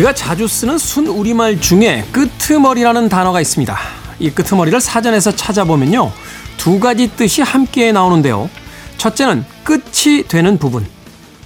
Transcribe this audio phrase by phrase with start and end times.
[0.00, 3.76] 우리가 자주 쓰는 순 우리말 중에 끄트머리라는 단어가 있습니다.
[4.18, 6.10] 이 끄트머리를 사전에서 찾아보면요.
[6.56, 8.48] 두 가지 뜻이 함께 나오는데요.
[8.96, 10.86] 첫째는 끝이 되는 부분.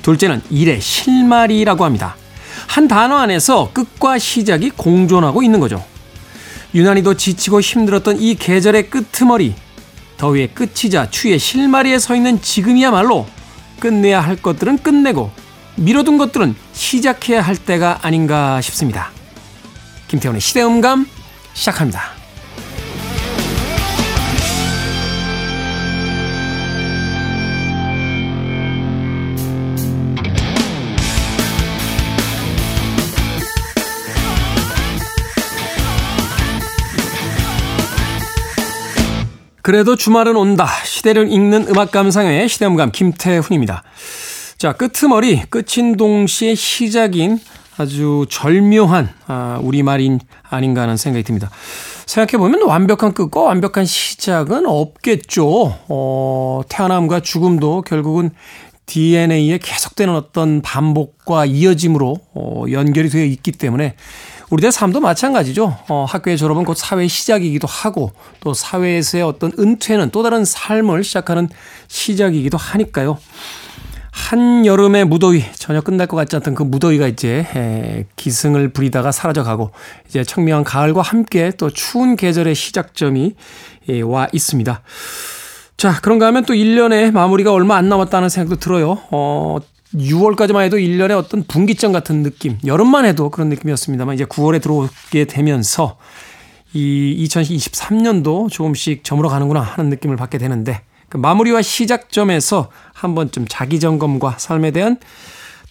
[0.03, 2.17] 둘째는 일의 실마리라고 합니다.
[2.69, 5.85] 한 단어 안에서 끝과 시작이 공존하고 있는 거죠.
[6.75, 9.55] 유난히도 지치고 힘들었던 이 계절의 끄트머리.
[10.17, 13.27] 더위의 끝이자 추위의 실마리에 서 있는 지금이야말로
[13.81, 15.44] 끝내야 할 것들은 끝내고
[15.77, 19.11] 미뤄둔 것들은 시작해야 할 때가 아닌가 싶습니다.
[20.09, 21.07] 김태훈의 시대음감
[21.55, 22.15] 시작합니다.
[39.65, 40.69] 그래도 주말은 온다.
[40.85, 43.83] 시대를 읽는 음악 감상회 시대음감 김태훈입니다.
[44.65, 47.39] 자, 끄트머리, 끝인 동시에 시작인
[47.77, 51.51] 아주 절묘한 아, 우리말인 아닌가 하는 생각이 듭니다.
[52.07, 55.81] 생각해보면 완벽한 끝과 완벽한 시작은 없겠죠.
[55.87, 58.31] 어, 태어남과 죽음도 결국은
[58.87, 63.97] DNA에 계속되는 어떤 반복과 이어짐으로 어, 연결이 되어 있기 때문에
[64.49, 65.77] 우리들 삶도 마찬가지죠.
[65.91, 71.51] 어, 학교의 졸업은 곧 사회의 시작이기도 하고 또 사회에서의 어떤 은퇴는 또 다른 삶을 시작하는
[71.89, 73.19] 시작이기도 하니까요.
[74.15, 79.73] 한여름의 무더위 전혀 끝날 것 같지 않던 그 무더위가 이제 에, 기승을 부리다가 사라져가고
[80.09, 83.35] 이제 청명한 가을과 함께 또 추운 계절의 시작점이
[83.89, 84.83] 에, 와 있습니다.
[85.77, 89.01] 자, 그런가 하면 또 1년의 마무리가 얼마 안 남았다는 생각도 들어요.
[89.11, 89.59] 어,
[89.95, 95.99] 6월까지만 해도 1년의 어떤 분기점 같은 느낌, 여름만 해도 그런 느낌이었습니다만 이제 9월에 들어오게 되면서
[96.73, 100.83] 이 2023년도 조금씩 저물어 가는구나 하는 느낌을 받게 되는데
[101.15, 104.97] 그 마무리와 시작점에서 한 번쯤 자기 점검과 삶에 대한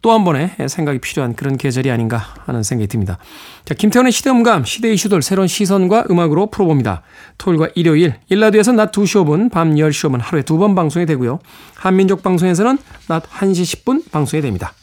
[0.02, 3.18] 또 한 번의 생각이 필요한 그런 계절이 아닌가 하는 생각이 듭니다.
[3.66, 7.02] 자, 김태훈의 시대음감, 시대 이슈들 새로운 시선과 음악으로 풀어봅니다.
[7.38, 11.40] 토요일과 일요일, 1라디오에서는 낮 2시 5분, 밤 10시 5분 하루에 두 번 방송이 되고요.
[11.76, 12.78] 한민족 방송에서는
[13.10, 14.74] 낮 1시 10분 방송이 됩니다.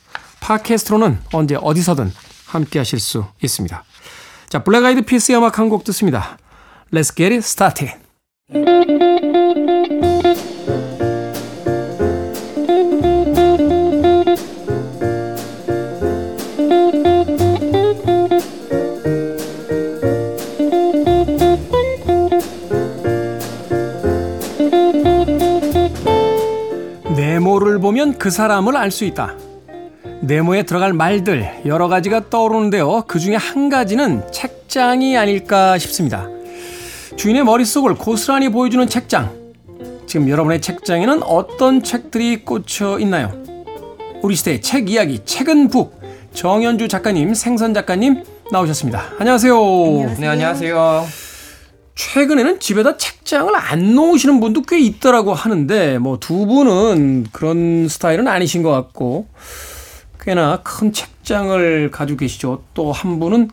[0.41, 2.13] 팟캐스트로는 언제 어디서든
[2.47, 3.83] 함께 하실 수 있습니다.
[4.51, 6.37] 자, 블랙 아이드 피스의 음악 한 곡 듣습니다.
[6.93, 7.95] Let's get it started.
[28.21, 29.35] 그 사람을 알 수 있다.
[30.21, 33.05] 네모에 들어갈 말들 여러 가지가 떠오르는데요.
[33.07, 36.29] 그 중에 한 가지는 책장이 아닐까 싶습니다.
[37.17, 39.33] 주인의 머릿속을 고스란히 보여주는 책장.
[40.07, 43.33] 지금 여러분의 책장에는 어떤 책들이 꽂혀 있나요?
[44.23, 45.99] 우리 시대의 책 이야기, 책은 북.
[46.35, 49.15] 정현주 작가님, 생선 작가님 나오셨습니다.
[49.19, 49.55] 안녕하세요.
[49.57, 50.21] 안녕하세요.
[50.21, 51.30] 네, 안녕하세요.
[52.05, 58.63] 최근에는 집에다 책장을 안 놓으시는 분도 꽤 있더라고 하는데 뭐 두 분은 그런 스타일은 아니신
[58.63, 59.29] 것 같고
[60.19, 62.65] 꽤나 큰 책장을 가지고 계시죠.
[62.73, 63.51] 또 한 분은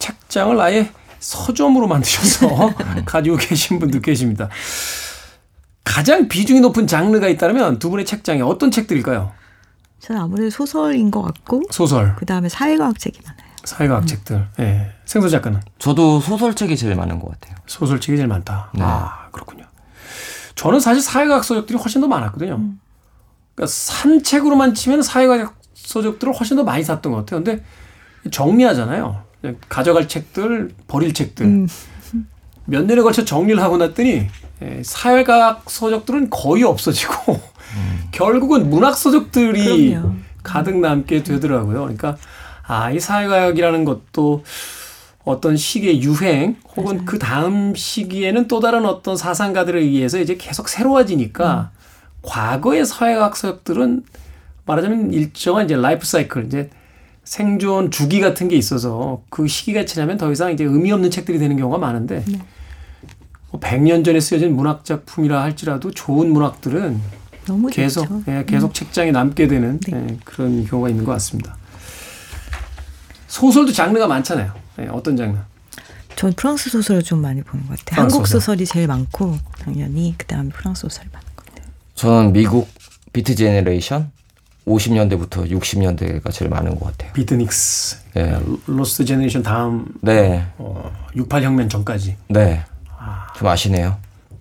[0.00, 0.90] 책장을 아예
[1.20, 2.74] 서점으로 만드셔서
[3.06, 4.48] 가지고 계신 분도 계십니다.
[5.84, 9.30] 가장 비중이 높은 장르가 있다면 두 분의 책장에 어떤 책들일까요?
[10.00, 12.14] 저는 아무래도 소설인 것 같고 소설.
[12.16, 13.47] 그 다음에 사회과학 책이 많아요.
[13.64, 14.06] 사회과학 음.
[14.06, 14.46] 책들.
[14.58, 14.62] 예.
[14.62, 14.92] 네.
[15.04, 17.56] 생소 작가는 저도 소설책이 제일 많은 것 같아요.
[17.66, 18.70] 소설책이 제일 많다.
[18.74, 18.82] 네.
[18.82, 19.64] 아 그렇군요.
[20.54, 22.56] 저는 사실 사회과학 서적들이 훨씬 더 많았거든요.
[22.56, 22.80] 음.
[23.54, 27.42] 그러니까 산책으로만 치면 사회과학 서적들을 훨씬 더 많이 샀던 것 같아요.
[27.42, 27.64] 근데
[28.30, 29.22] 정리하잖아요.
[29.68, 31.46] 가져갈 책들, 버릴 책들.
[31.46, 31.68] 음.
[32.66, 34.28] 몇 년에 걸쳐 정리를 하고 났더니
[34.60, 38.00] 예, 사회과학 서적들은 거의 없어지고 음.
[38.12, 40.16] 결국은 문학 서적들이 그럼요.
[40.42, 41.80] 가득 남게 되더라고요.
[41.80, 42.16] 그러니까
[42.68, 44.44] 아, 이 사회과학이라는 것도
[45.24, 47.06] 어떤 시기의 유행 혹은 맞아요.
[47.06, 51.78] 그 다음 시기에는 또 다른 어떤 사상가들에 의해서 이제 계속 새로워지니까 음.
[52.22, 54.04] 과거의 사회과학 서적들은
[54.66, 56.70] 말하자면 일정한 이제 라이프 사이클 이제
[57.24, 61.56] 생존 주기 같은 게 있어서 그 시기가 지나면 더 이상 이제 의미 없는 책들이 되는
[61.56, 62.38] 경우가 많은데 네.
[63.50, 67.00] 뭐 100년 전에 쓰여진 문학 작품이라 할지라도 좋은 문학들은
[67.70, 68.72] 계속 예, 계속 음.
[68.74, 70.06] 책장에 남게 되는 네.
[70.10, 71.56] 예, 그런 경우가 있는 것 같습니다.
[73.28, 74.52] 소설도 장르가 많잖아요.
[74.80, 75.38] 예, 어떤 장르?
[76.16, 78.00] 전 프랑스 소설을 좀 많이 보는 것 같아요.
[78.02, 78.40] 한국 소설.
[78.40, 81.66] 소설이 제일 많고 당연히 그 다음에 프랑스 소설이 많은 것 같아요.
[81.94, 82.68] 저는 미국
[83.12, 84.10] Beat Generation
[84.66, 87.12] 50년대부터 60년대가 제일 많은 것 같아요.
[87.12, 88.38] Beatniks, 네.
[88.66, 90.44] Lost Generation 다음 네.
[90.58, 92.16] 어, 68 혁명 전까지.
[92.28, 92.64] 네.
[92.98, 93.28] 아.
[93.36, 93.96] 좀 아시네요.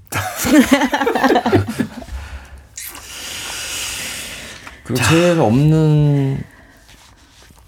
[4.84, 6.42] 그리고 제일 없는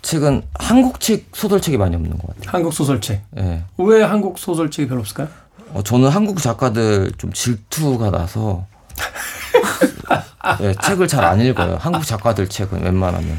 [0.10, 2.44] 책은 한국 책 소설책이 많이 없는 것 같아요.
[2.48, 3.22] 한국 소설책.
[3.38, 3.64] 예.
[3.78, 5.28] 왜 한국 소설책이 별로 없을까요?
[5.72, 8.66] 어, 저는 한국 작가들 좀 질투가 나서
[10.62, 11.78] 예, 책을 잘 안 읽어요.
[11.80, 13.38] 한국 작가들 책은 웬만하면.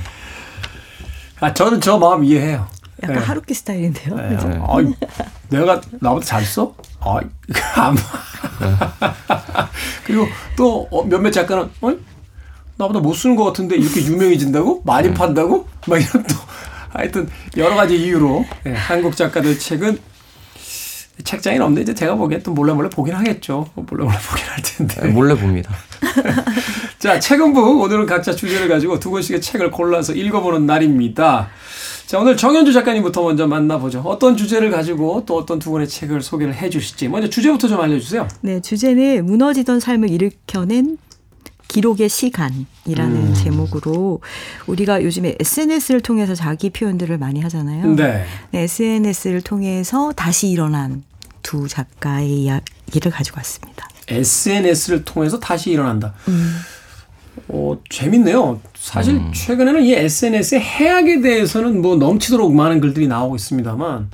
[1.41, 2.69] 아, 저는 저 마음 이해해요.
[3.03, 3.23] 약간 네.
[3.25, 4.15] 하루키 스타일인데요.
[4.15, 4.37] 네.
[4.37, 4.67] 그죠?
[4.69, 4.95] 아이,
[5.49, 6.73] 내가 나보다 잘 써?
[7.01, 7.19] 아,
[7.75, 7.97] 안.
[10.07, 11.95] 그리고 또 어, 몇몇 작가는 어?
[12.81, 14.83] 나보다 못 쓰는 것 같은데 이렇게 유명해진다고?
[14.85, 15.67] 많이 판다고?
[15.87, 16.35] 막 이런 또
[16.91, 19.99] 하여튼 여러 가지 이유로 예, 한국 작가들 책은
[21.23, 23.69] 책장이 없는데 이제 제가 보기엔 또 몰래 몰래 보긴 하겠죠.
[23.75, 25.01] 몰래 몰래 보긴 할 텐데.
[25.05, 25.71] 예, 몰래 봅니다.
[26.99, 31.49] 자, 책은북 오늘은 각자 주제를 가지고 두 권씩의 책을 골라서 읽어보는 날입니다.
[32.07, 34.01] 자, 오늘 정현주 작가님부터 먼저 만나보죠.
[34.01, 37.09] 어떤 주제를 가지고 또 어떤 두 권의 책을 소개를 해 주실지.
[37.09, 38.27] 먼저 주제부터 좀 알려주세요.
[38.41, 40.97] 네, 주제는 무너지던 삶을 일으켜낸
[41.71, 43.35] 기록의 시간이라는 음.
[43.35, 44.21] 제목으로
[44.67, 47.95] 우리가 요즘에 SNS를 통해서 자기 표현들을 많이 하잖아요.
[47.95, 48.25] 네.
[48.51, 51.05] 네, SNS를 통해서 다시 일어난
[51.43, 53.89] 두 작가의 이야기를 가지고 왔습니다.
[54.09, 56.13] SNS를 통해서 다시 일어난다.
[56.27, 56.57] 음.
[57.47, 58.61] 어, 재밌네요.
[58.75, 64.11] 사실 최근에는 이 SNS의 해악에 대해서는 뭐 넘치도록 많은 글들이 나오고 있습니다만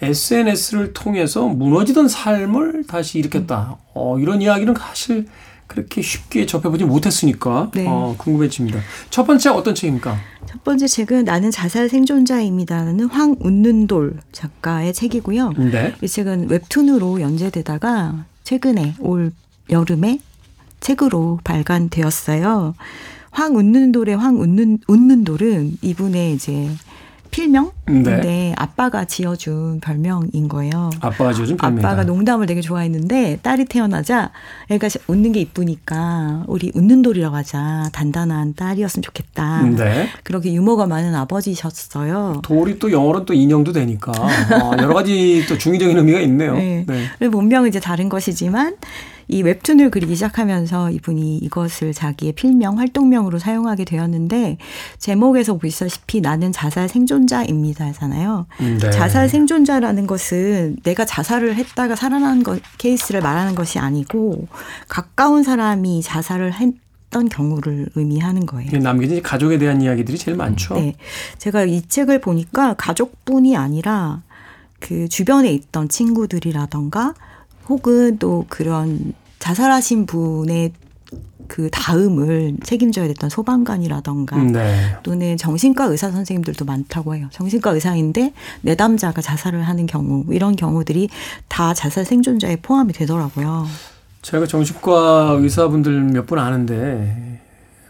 [0.00, 3.76] SNS를 통해서 무너지던 삶을 다시 일으켰다.
[3.92, 5.26] 어, 이런 이야기는 사실
[5.68, 7.86] 그렇게 쉽게 접해보지 못했으니까 네.
[7.86, 8.80] 어, 궁금해집니다.
[9.10, 10.16] 첫 번째 어떤 책입니까?
[10.46, 15.52] 첫 번째 책은 나는 자살 생존자입니다라는 황운는돌 작가의 책이고요.
[15.70, 15.94] 네.
[16.02, 19.30] 이 책은 웹툰으로 연재되다가 최근에 올
[19.70, 20.18] 여름에
[20.80, 22.74] 책으로 발간되었어요.
[23.30, 26.70] 황 웃는 돌의 황 웃는 웃는 돌은 이분의 이제
[27.38, 27.70] 필명?
[27.86, 28.02] 네.
[28.02, 30.90] 근데 아빠가 지어준 별명인 거예요.
[31.00, 31.88] 아빠가 지어준 별명이다.
[31.88, 34.32] 아빠가 농담을 되게 좋아했는데 딸이 태어나자
[34.70, 37.90] 애가 웃는 게 이쁘니까 우리 웃는 돌이라고 하자.
[37.92, 39.62] 단단한 딸이었으면 좋겠다.
[39.62, 40.08] 네.
[40.24, 42.40] 그렇게 유머가 많은 아버지셨어요.
[42.42, 46.54] 돌이 또 영어로는 또 인형도 되니까 어, 여러 가지 또 중의적인 의미가 있네요.
[46.54, 46.84] 네.
[47.20, 47.28] 네.
[47.28, 48.74] 본명은 이제 다른 것이지만
[49.28, 54.56] 이 웹툰을 그리기 시작하면서 이분이 이것을 자기의 필명, 활동명으로 사용하게 되었는데
[54.98, 58.46] 제목에서 보시다시피 나는 자살 생존자입니다잖아요.
[58.58, 58.90] 네.
[58.90, 64.48] 자살 생존자라는 것은 내가 자살을 했다가 살아난 것, 케이스를 말하는 것이 아니고
[64.88, 68.70] 가까운 사람이 자살을 했던 경우를 의미하는 거예요.
[68.78, 70.74] 남겨진 가족에 대한 이야기들이 제일 많죠.
[70.74, 70.94] 네.
[71.36, 74.22] 제가 이 책을 보니까 가족뿐이 아니라
[74.80, 77.14] 그 주변에 있던 친구들이라던가
[77.68, 80.72] 혹은 또 그런 자살하신 분의
[81.46, 84.96] 그 다음을 책임져야 됐던 소방관이라던가 네.
[85.02, 87.28] 또는 정신과 의사 선생님들도 많다고 해요.
[87.32, 91.08] 정신과 의사인데 내담자가 자살을 하는 경우 이런 경우들이
[91.48, 93.66] 다 자살 생존자에 포함이 되더라고요.
[94.22, 97.40] 제가 정신과 의사분들 몇 분 아는데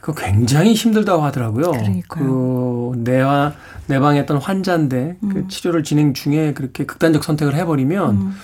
[0.00, 1.72] 그 굉장히 힘들다고 하더라고요.
[1.72, 2.24] 그러니까요.
[2.24, 3.54] 그 내와
[3.88, 8.34] 내 방에 있던 환자인데 그 치료를 진행 중에 그렇게 극단적 선택을 해버리면 음.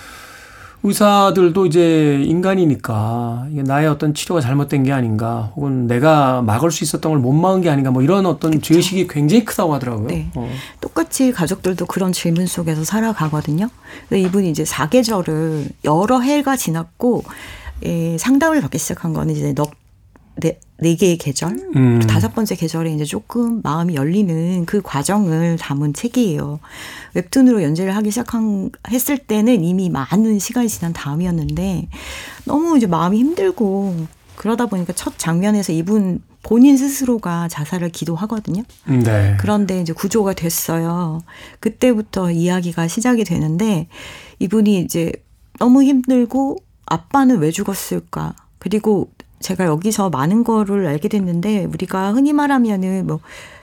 [0.87, 7.25] 의사들도 이제 인간이니까 나의 어떤 치료가 잘못된 게 아닌가 혹은 내가 막을 수 있었던 걸
[7.25, 10.09] 못 막은 게 아닌가 뭐 이런 어떤 죄의식이 굉장히 크다고 하더라고요.
[10.09, 10.31] 네.
[10.35, 10.47] 어.
[10.83, 13.71] 똑같이 가족들도 그런 질문 속에서 살아가거든요.
[14.09, 17.25] 근데 이분이 이제 사계절을 여러 해가 지났고
[17.87, 19.71] 예, 상담을 받기 시작한 거는 이제 넉,
[20.37, 22.01] 네, 네 개의 계절, 음.
[22.01, 26.59] 다섯 번째 계절에 이제 조금 마음이 열리는 그 과정을 담은 책이에요.
[27.15, 31.89] 웹툰으로 연재를 하기 시작한 했을 때는 이미 많은 시간이 지난 다음이었는데
[32.45, 38.63] 너무 이제 마음이 힘들고 그러다 보니까 첫 장면에서 이분 본인 스스로가 자살을 기도하거든요.
[38.87, 39.37] 네.
[39.41, 41.23] 그런데 이제 구조가 됐어요.
[41.61, 43.89] 그때부터 이야기가 시작이 되는데
[44.41, 45.13] 이분이 이제
[45.59, 48.35] 너무 힘들고 아빠는 왜 죽었을까?
[48.59, 49.11] 그리고
[49.41, 53.21] 제가 여기서 많은 거를 알게 됐는데 우리가 흔히 말하면은 뭐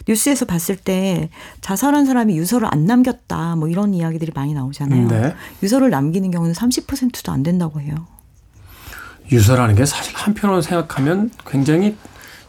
[0.08, 1.30] 뉴스에서 봤을 때
[1.62, 5.08] 자살한 사람이 유서를 안 남겼다 뭐 이런 이야기들이 많이 나오잖아요.
[5.08, 5.36] 네.
[5.64, 7.96] 유서를 남기는 경우는 30%도 안 된다고 해요.
[9.32, 11.96] 유서라는 게 사실 한편으로 생각하면 굉장히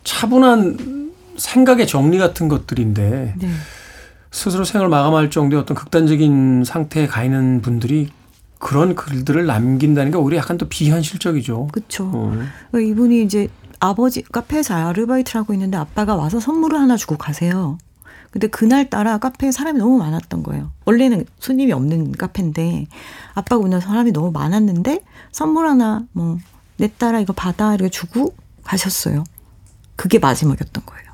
[0.05, 3.49] 차분한 생각의 정리 같은 것들인데 네.
[4.31, 8.11] 스스로 생을 마감할 정도의 어떤 극단적인 상태에 가 있는 분들이
[8.63, 11.69] 그런 글들을 남긴다는 게 오히려 약간 또 비현실적이죠.
[11.73, 12.11] 그렇죠.
[12.15, 12.79] 어.
[12.79, 13.49] 이분이 이제
[13.81, 17.79] 아버지 카페에서 아르바이트를 하고 있는데 아빠가 와서 선물을 하나 주고 가세요.
[18.31, 20.71] 근데 그날 따라 카페에 사람이 너무 많았던 거예요.
[20.87, 22.87] 원래는 손님이 없는 카페인데
[23.35, 25.01] 아빠가 오늘 사람이 너무 많았는데
[25.33, 26.39] 선물 하나 뭐
[26.83, 29.23] 내 딸아 이거 받아 이렇게 주고 가셨어요.
[29.95, 31.13] 그게 마지막이었던 거예요.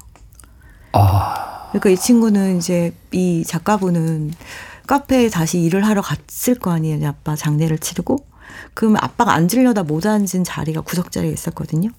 [0.92, 4.32] 아, 그러니까 이 친구는 이제 이 작가분은
[4.88, 7.06] 카페에 다시 일을 하러 갔을 거 아니에요.
[7.06, 8.26] 아빠 장례를 치르고.
[8.72, 11.90] 그러면 아빠가 앉으려다 못 앉은 자리가 구석 자리에 있었거든요.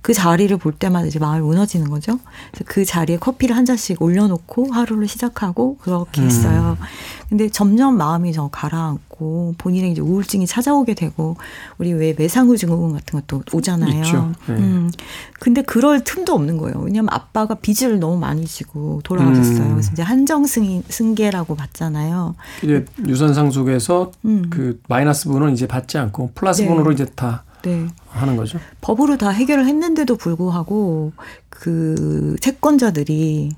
[0.00, 2.18] 그 자리를 볼 때마다 이제 마음이 무너지는 거죠.
[2.52, 6.76] 그래서 그 자리에 커피를 한 잔씩 올려놓고 하루를 시작하고 그렇게 했어요.
[6.80, 6.84] 음.
[7.28, 11.36] 근데 점점 마음이 저 가라앉고 본인의 이제 우울증이 찾아오게 되고
[11.76, 14.02] 우리 왜 매상후 증후군 같은 것도 오잖아요.
[14.02, 14.32] 있죠.
[14.46, 14.54] 네.
[14.54, 14.90] 음.
[15.38, 16.78] 근데 그럴 틈도 없는 거예요.
[16.78, 19.66] 왜냐하면 아빠가 빚을 너무 많이 지고 돌아가셨어요.
[19.66, 19.72] 음.
[19.72, 22.34] 그래서 이제 한정 승, 승계라고 봤잖아요.
[22.62, 24.46] 이제 유선 상속에서 음.
[24.48, 26.68] 그 마이너스 분은 이제 받지 않고 플러스 네.
[26.68, 27.86] 분으로 이제 다 네.
[28.08, 28.58] 하는 거죠.
[28.80, 31.12] 법으로 다 해결을 했는데도 불구하고
[31.48, 33.50] 그 채권자들이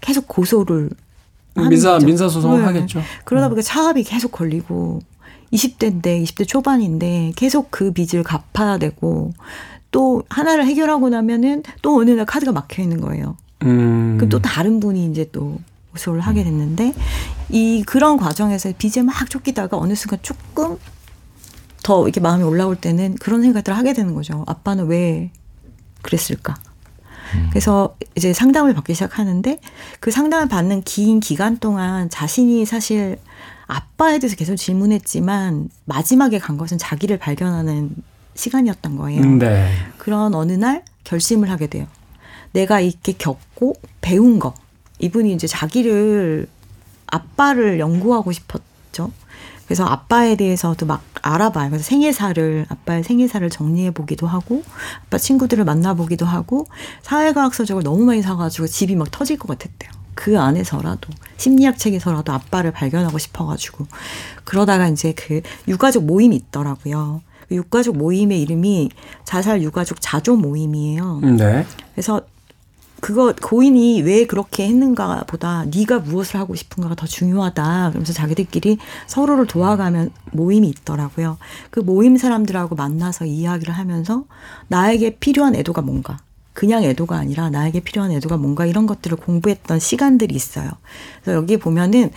[0.00, 0.90] 계속 고소를
[1.54, 2.64] 민사 민사 소송을 네.
[2.66, 3.02] 하겠죠.
[3.24, 3.50] 그러다 음.
[3.50, 5.00] 보니까 차압이 계속 걸리고
[5.52, 9.32] 20대인데 20대 초반인데 계속 그 빚을 갚아야 되고
[9.90, 13.36] 또 하나를 해결하고 나면은 또 어느 날 카드가 막혀 있는 거예요.
[13.62, 14.16] 음.
[14.16, 15.58] 그럼 또 다른 분이 이제 또
[15.92, 16.94] 고소를 하게 됐는데
[17.50, 20.78] 이 그런 과정에서 빚에 막 쫓기다가 어느 순간 조금
[21.82, 24.44] 더 이렇게 마음이 올라올 때는 그런 생각들을 하게 되는 거죠.
[24.46, 25.30] 아빠는 왜
[26.02, 26.54] 그랬을까?
[27.34, 27.48] 음.
[27.50, 29.58] 그래서 이제 상담을 받기 시작하는데
[30.00, 33.18] 그 상담을 받는 긴 기간 동안 자신이 사실
[33.66, 37.90] 아빠에 대해서 계속 질문했지만 마지막에 간 것은 자기를 발견하는
[38.34, 39.24] 시간이었던 거예요.
[39.24, 39.70] 네.
[39.98, 41.86] 그런 어느 날 결심을 하게 돼요.
[42.52, 44.54] 내가 이렇게 겪고 배운 거.
[44.98, 46.46] 이분이 이제 자기를
[47.06, 49.10] 아빠를 연구하고 싶었죠.
[49.66, 51.70] 그래서 아빠에 대해서도 막 알아봐요.
[51.70, 54.62] 그래서 생애사를 아빠의 생애사를 정리해 보기도 하고
[55.06, 56.66] 아빠 친구들을 만나 보기도 하고
[57.02, 59.90] 사회과학 서적을 너무 많이 사가지고 집이 막 터질 것 같았대요.
[60.14, 63.86] 그 안에서라도 심리학 책에서라도 아빠를 발견하고 싶어가지고
[64.44, 67.22] 그러다가 이제 그 유가족 모임이 있더라고요.
[67.48, 68.90] 그 유가족 모임의 이름이
[69.24, 71.20] 자살 유가족 자조 모임이에요.
[71.20, 71.66] 네.
[71.94, 72.20] 그래서
[73.02, 77.88] 그거 고인이 왜 그렇게 했는가 보다 네가 무엇을 하고 싶은가가 더 중요하다.
[77.88, 78.78] 그러면서 자기들끼리
[79.08, 81.36] 서로를 도와가면 모임이 있더라고요.
[81.72, 84.24] 그 모임 사람들하고 만나서 이야기를 하면서
[84.68, 86.18] 나에게 필요한 애도가 뭔가
[86.52, 90.70] 그냥 애도가 아니라 나에게 필요한 애도가 뭔가 이런 것들을 공부했던 시간들이 있어요.
[91.24, 92.12] 그래서 여기 보면은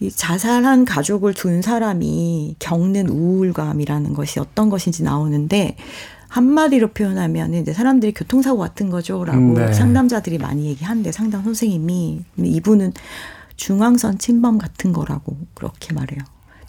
[0.00, 5.76] 이 자살한 가족을 둔 사람이 겪는 우울감이라는 것이 어떤 것인지 나오는데
[6.32, 9.72] 한마디로 표현하면 이제 사람들이 교통사고 같은 거죠라고 네.
[9.74, 12.94] 상담자들이 많이 얘기하는데 상담 선생님이 이분은
[13.56, 16.22] 중앙선 침범 같은 거라고 그렇게 말해요.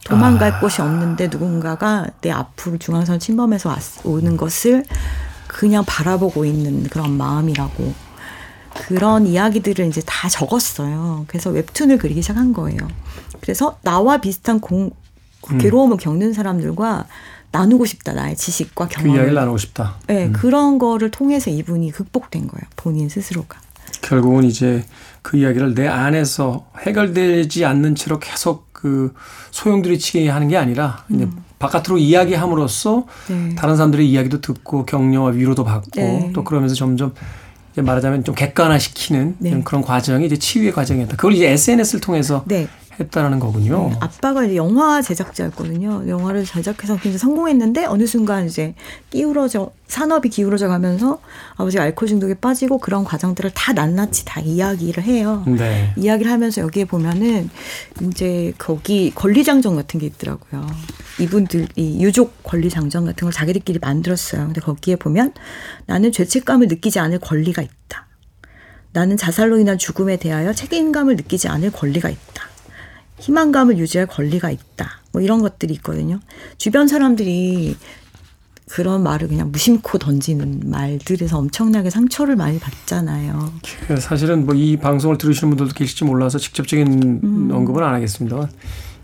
[0.03, 0.59] 도망갈 아.
[0.59, 4.83] 곳이 없는데 누군가가 내 앞으로 중앙선 침범해서 왔, 오는 것을
[5.47, 7.93] 그냥 바라보고 있는 그런 마음이라고
[8.73, 11.23] 그런 이야기들을 이제 다 적었어요.
[11.27, 12.79] 그래서 웹툰을 그리기 시작한 거예요.
[13.39, 14.91] 그래서 나와 비슷한 공,
[15.51, 15.57] 음.
[15.57, 17.05] 괴로움을 겪는 사람들과
[17.53, 19.95] 나누고 싶다 나의 지식과 경험을 그 이야기를 나누고 싶다.
[20.07, 20.33] 네 음.
[20.33, 23.59] 그런 거를 통해서 이분이 극복된 거예요 본인 스스로가.
[24.01, 24.83] 결국은 이제
[25.21, 29.13] 그 이야기를 내 안에서 해결되지 않는 채로 계속 그
[29.51, 31.15] 소용돌이치게 하는 게 아니라 음.
[31.15, 31.29] 이제
[31.59, 33.55] 바깥으로 이야기함으로써 네.
[33.55, 36.31] 다른 사람들의 이야기도 듣고 격려와 위로도 받고 네.
[36.33, 37.13] 또 그러면서 점점
[37.71, 39.61] 이제 말하자면 좀 객관화시키는 네.
[39.63, 41.15] 그런 과정이 이제 치유의 과정이었다.
[41.15, 42.67] 그걸 이제 SNS를 통해서 네.
[42.99, 43.89] 했다라는 거군요.
[43.89, 46.07] 네, 아빠가 이제 영화 제작자였거든요.
[46.07, 48.75] 영화를 제작해서 굉장히 성공했는데 어느 순간 이제
[49.09, 51.19] 기울어져 산업이 기울어져 가면서
[51.55, 55.43] 아버지가 알코올 중독에 빠지고 그런 과정들을 다 낱낱이 다 이야기를 해요.
[55.45, 55.93] 네.
[55.95, 57.49] 이야기를 하면서 여기에 보면은
[58.01, 60.65] 이제 거기 권리장정 같은 게 있더라고요.
[61.19, 64.45] 이분들 이 유족 권리장정 같은 걸 자기들끼리 만들었어요.
[64.45, 65.33] 근데 거기에 보면
[65.85, 68.07] 나는 죄책감을 느끼지 않을 권리가 있다.
[68.93, 72.32] 나는 자살로 인한 죽음에 대하여 책임감을 느끼지 않을 권리가 있다.
[73.27, 75.01] 희망감을 유지할 권리가 있다.
[75.13, 76.19] 뭐 이런 것들이 있거든요.
[76.57, 77.77] 주변 사람들이
[78.69, 83.53] 그런 말을 그냥 무심코 던지는 말들에서 엄청나게 상처를 많이 받잖아요.
[83.87, 87.49] 그 사실은 뭐 이 방송을 들으시는 분들도 계실지 몰라서 직접적인 음.
[87.53, 88.49] 언급은 안 하겠습니다.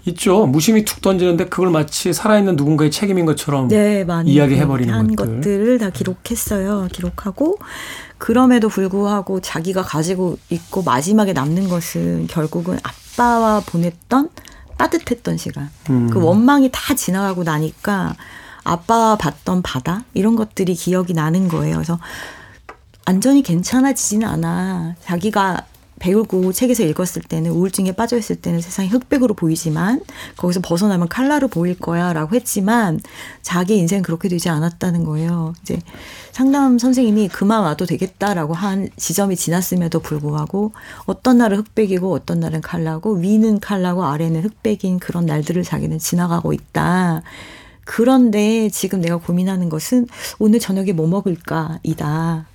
[0.05, 0.47] 있죠.
[0.47, 5.35] 무심히 툭 던지는데 그걸 마치 살아있는 누군가의 책임인 것처럼 네, 이야기해버리는 한 것들.
[5.35, 6.87] 것들을 다 기록했어요.
[6.91, 7.57] 기록하고
[8.19, 14.29] 그럼에도 불구하고 자기가 가지고 있고 마지막에 남는 것은 결국은 아빠와 보냈던
[14.77, 15.69] 따뜻했던 시간.
[15.89, 16.09] 음.
[16.09, 18.15] 그 원망이 다 지나가고 나니까
[18.63, 21.75] 아빠와 봤던 바다 이런 것들이 기억이 나는 거예요.
[21.75, 21.97] 그래서
[23.07, 24.95] 완전히 괜찮아지지는 않아.
[25.01, 25.65] 자기가
[25.99, 30.01] 배우고 책에서 읽었을 때는 우울증에 빠져 있을 때는 세상이 흑백으로 보이지만
[30.37, 32.99] 거기서 벗어나면 칼라로 보일 거야라고 했지만
[33.41, 35.53] 자기 인생 그렇게 되지 않았다는 거예요.
[35.61, 35.79] 이제
[36.31, 40.71] 상담 선생님이 그만 와도 되겠다라고 한 지점이 지났음에도 불구하고
[41.05, 47.21] 어떤 날은 흑백이고 어떤 날은 칼라고 위는 칼라고 아래는 흑백인 그런 날들을 자기는 지나가고 있다.
[47.85, 52.45] 그런데 지금 내가 고민하는 것은 오늘 저녁에 뭐 먹을까이다.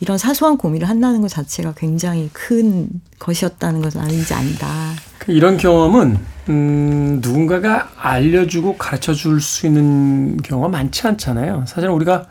[0.00, 2.88] 이런 사소한 고민을 한다는 것 자체가 굉장히 큰
[3.18, 4.92] 것이었다는 것을 아는지 안다.
[5.18, 11.64] 그 이런 경험은 음, 누군가가 알려주고 가르쳐 줄 수 있는 경우가 많지 않잖아요.
[11.68, 12.24] 사실 우리가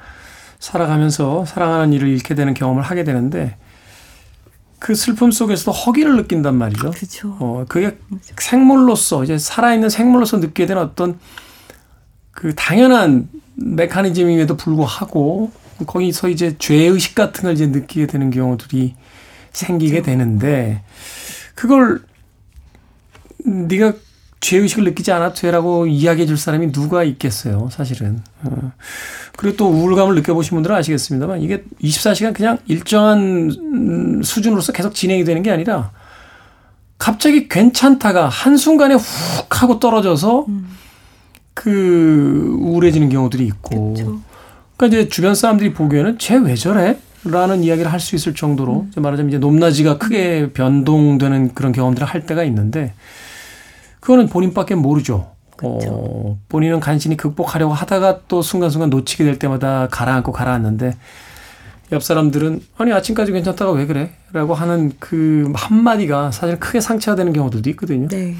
[0.59, 3.55] 살아가면서 사랑하는 일을 잃게 되는 경험을 하게 되는데
[4.79, 6.91] 그 슬픔 속에서도 허기를 느낀단 말이죠.
[6.91, 7.37] 그죠.
[7.39, 7.97] 어, 그게
[8.39, 11.19] 생물로서 이제 살아있는 생물로서 느끼게 되는 어떤
[12.31, 15.51] 그 당연한 메커니즘임에도 불구하고
[15.85, 18.95] 거기서 이제 죄의식 같은 걸 이제 느끼게 되는 경우들이
[19.51, 20.83] 생기게 되는데
[21.55, 22.01] 그걸
[23.45, 23.93] 네가
[24.41, 28.21] 죄의식을 느끼지 않아도 되라고 이야기해 줄 사람이 누가 있겠어요, 사실은.
[28.43, 28.71] 어.
[29.35, 35.51] 그리고 또 우울감을 느껴보신 분들은 아시겠습니다만 이게 24시간 그냥 일정한 수준으로서 계속 진행이 되는 게
[35.51, 35.91] 아니라
[36.97, 40.69] 갑자기 괜찮다가 한순간에 훅 하고 떨어져서 음.
[41.53, 43.93] 그 우울해지는 경우들이 있고.
[43.93, 44.21] 그쵸.
[44.79, 46.97] 그러니까 이제 주변 사람들이 보기에는 쟤 왜 저래?
[47.25, 49.01] 라는 이야기를 할 수 있을 정도로 음.
[49.03, 52.93] 말하자면 이제 높낮이가 크게 변동되는 그런 경험들을 할 때가 있는데
[53.99, 55.31] 그거는 본인밖에 모르죠.
[55.61, 60.95] 어, 본인은 간신히 극복하려고 하다가 또 순간순간 놓치게 될 때마다 가라앉고 가라앉는데
[61.91, 64.11] 옆 사람들은 아니 아침까지 괜찮다가 왜 그래?
[64.31, 68.07] 라고 하는 그 한마디가 사실 크게 상처가 되는 경우들도 있거든요.
[68.07, 68.35] 네.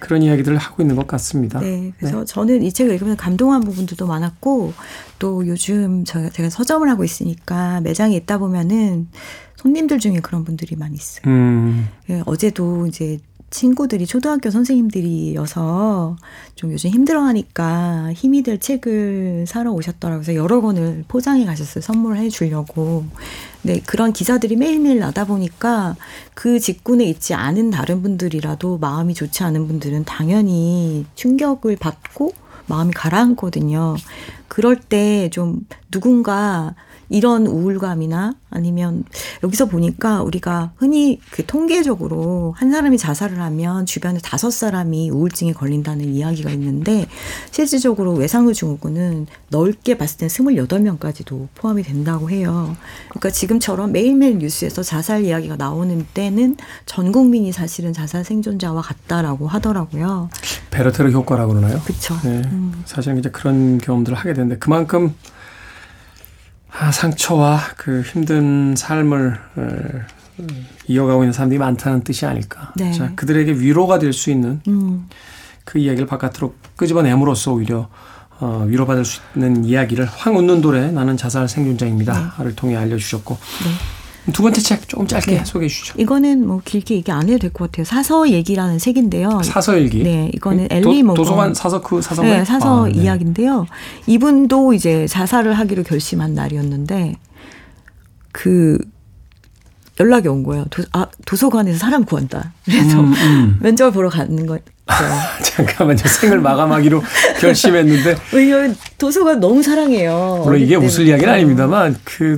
[0.00, 1.60] 그런 이야기들을 하고 있는 것 같습니다.
[1.60, 1.92] 네.
[1.98, 2.24] 그래서 네.
[2.24, 4.72] 저는 이 책을 읽으면서 감동한 부분들도 많았고
[5.18, 9.08] 또 요즘 저, 제가 서점을 하고 있으니까 매장에 있다 보면은
[9.56, 11.22] 손님들 중에 그런 분들이 많이 있어요.
[11.26, 11.88] 음.
[12.10, 13.18] 예, 어제도 이제
[13.50, 16.16] 친구들이 초등학교 선생님들이어서
[16.56, 20.22] 좀 요즘 힘들어하니까 힘이 될 책을 사러 오셨더라고요.
[20.24, 21.82] 그래서 여러 권을 포장해 가셨어요.
[21.82, 23.04] 선물해 주려고.
[23.62, 25.96] 네, 그런 기사들이 매일매일 나다 보니까
[26.34, 32.32] 그 직군에 있지 않은 다른 분들이라도 마음이 좋지 않은 분들은 당연히 충격을 받고
[32.66, 33.96] 마음이 가라앉거든요.
[34.48, 36.74] 그럴 때 좀 누군가
[37.08, 39.04] 이런 우울감이나 아니면
[39.42, 46.14] 여기서 보니까 우리가 흔히 그 통계적으로 한 사람이 자살을 하면 주변에 다섯 사람이 우울증에 걸린다는
[46.14, 47.06] 이야기가 있는데
[47.50, 52.76] 실질적으로 외상후 증후군은 넓게 봤을 땐 스물여덟 명까지도 포함이 된다고 해요.
[53.08, 60.30] 그러니까 지금처럼 매일매일 뉴스에서 자살 이야기가 나오는 때는 전 국민이 사실은 자살 생존자와 같다라고 하더라고요.
[60.70, 61.80] 베르테르 효과라고 그러나요?
[61.84, 62.14] 그렇죠.
[62.24, 62.42] 네.
[62.52, 62.82] 음.
[62.84, 65.14] 사실은 이제 그런 경험들을 하게 되는데 그만큼
[66.78, 69.68] 아, 상처와 그 힘든 삶을 어,
[70.86, 72.72] 이어가고 있는 사람들이 많다는 뜻이 아닐까.
[72.76, 72.92] 네.
[72.92, 75.08] 자, 그들에게 위로가 될 수 있는 음.
[75.64, 77.88] 그 이야기를 바깥으로 끄집어내므로써 오히려
[78.38, 82.54] 어, 위로받을 수 있는 이야기를 황 웃는 돌에 나는 자살 생존자입니다.를 네.
[82.54, 83.34] 통해 알려주셨고
[83.64, 83.70] 네.
[84.32, 85.44] 두 번째 책 조금 짧게 네.
[85.44, 85.94] 소개해 주시죠.
[85.98, 87.84] 이거는 뭐 길게 얘기 안 해도 될 것 같아요.
[87.84, 89.40] 사서 얘기라는 책인데요.
[89.44, 90.02] 사서 일기.
[90.02, 92.94] 네, 이거는 엘리 모건 도서관 사서 그 사서 네, 사서 아, 네.
[93.02, 93.66] 이야기인데요.
[94.06, 97.14] 이분도 이제 자살을 하기로 결심한 날이었는데
[98.32, 98.78] 그
[99.98, 100.66] 연락이 온 거예요.
[100.70, 102.52] 도, 아, 도서관에서 사람 구한다.
[102.64, 103.58] 그래서 음, 음.
[103.62, 104.58] 면접 보러 가는 거.
[105.42, 105.98] 잠깐만요.
[105.98, 107.02] 생을 마감하기로
[107.40, 108.16] 결심했는데.
[108.32, 110.42] 왜냐면 도서관 너무 사랑해요.
[110.44, 112.36] 물론 이게 웃을 이야기는 아닙니다만 그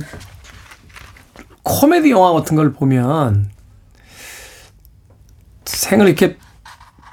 [1.63, 3.49] 코미디 영화 같은 걸 보면
[5.65, 6.37] 생을 이렇게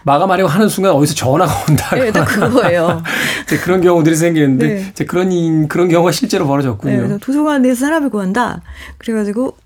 [0.04, 1.96] 마감하려고 하는 순간 어디서 전화가 온다.
[1.96, 3.02] 네, 그거예요.
[3.64, 5.04] 그런 경우들이 생기는데 네.
[5.04, 7.08] 그런 그런 경우가 실제로 벌어졌군요.
[7.08, 8.62] 네, 도서관에서 사람을 구한다.
[8.98, 9.56] 그래가지고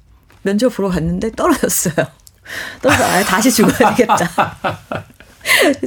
[0.43, 2.07] 면접 보러 갔는데 떨어졌어요.
[2.81, 4.57] 떨어져 아 다시 죽어야 되겠다.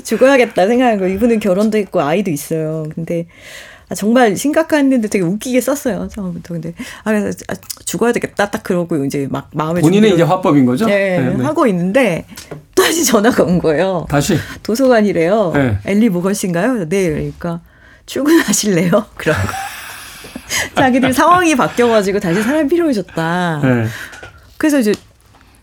[0.03, 1.07] 죽어야겠다 생각한 거.
[1.07, 2.85] 이분은 결혼도 했고 아이도 있어요.
[2.93, 7.53] 근데 아, 정말 심각한데 되게 웃기게 썼어요 처음부터 근데 아 그래서 아,
[7.85, 10.85] 죽어야 되겠다 딱 그러고 이제 막 마음에 본인의 이제 화법인 거죠?
[10.85, 12.25] 네, 네, 네, 하고 있는데
[12.75, 14.05] 다시 전화가 온 거예요.
[14.09, 15.51] 다시 도서관이래요.
[15.53, 15.77] 네.
[15.85, 16.89] 엘리 모건 씨인가요?
[16.89, 17.61] 네 그러니까
[18.05, 19.05] 출근하실래요?
[19.15, 19.39] 그러고
[20.75, 23.59] 자기들 상황이 바뀌어가지고 다시 사람 필요해졌다.
[23.63, 23.85] 네.
[24.57, 24.93] 그래서 이제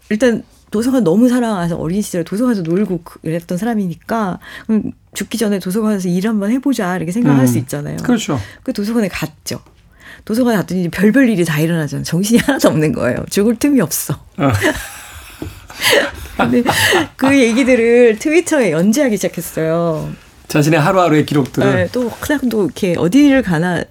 [0.09, 4.39] 일단 도서관 너무 사랑해서 어린 시절에 도서관에서 놀고 그랬던 사람이니까
[4.71, 7.97] 음, 죽기 전에 도서관에서 일 한번 해보자 이렇게 생각할 음, 수 있잖아요.
[7.99, 8.39] 그렇죠.
[8.63, 9.61] 그 도서관에 갔죠.
[10.25, 12.05] 도서관에 갔더니 별별 일이 다 일어나잖아요.
[12.05, 13.25] 정신이 하나도 없는 거예요.
[13.31, 14.15] 죽을 틈이 없어.
[14.15, 14.53] 어.
[16.37, 16.63] 근데
[17.17, 20.11] 그 얘기들을 트위터에 연재하기 시작했어요.
[20.49, 21.75] 자신의 하루하루의 기록들을.
[21.75, 23.85] 네, 또 그냥 또 이렇게 어디를 가나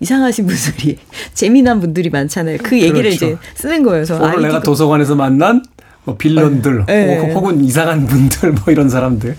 [0.00, 0.98] 이상하신 분들이
[1.34, 2.58] 재미난 분들이 많잖아요.
[2.62, 3.26] 그 얘기를 그렇죠.
[3.26, 4.04] 이제 쓰는 거예요.
[4.20, 5.62] 오늘 내가 도서관에서 만난
[6.08, 7.32] 뭐 빌런들 네.
[7.34, 9.36] 혹은 이상한 분들 뭐 이런 사람들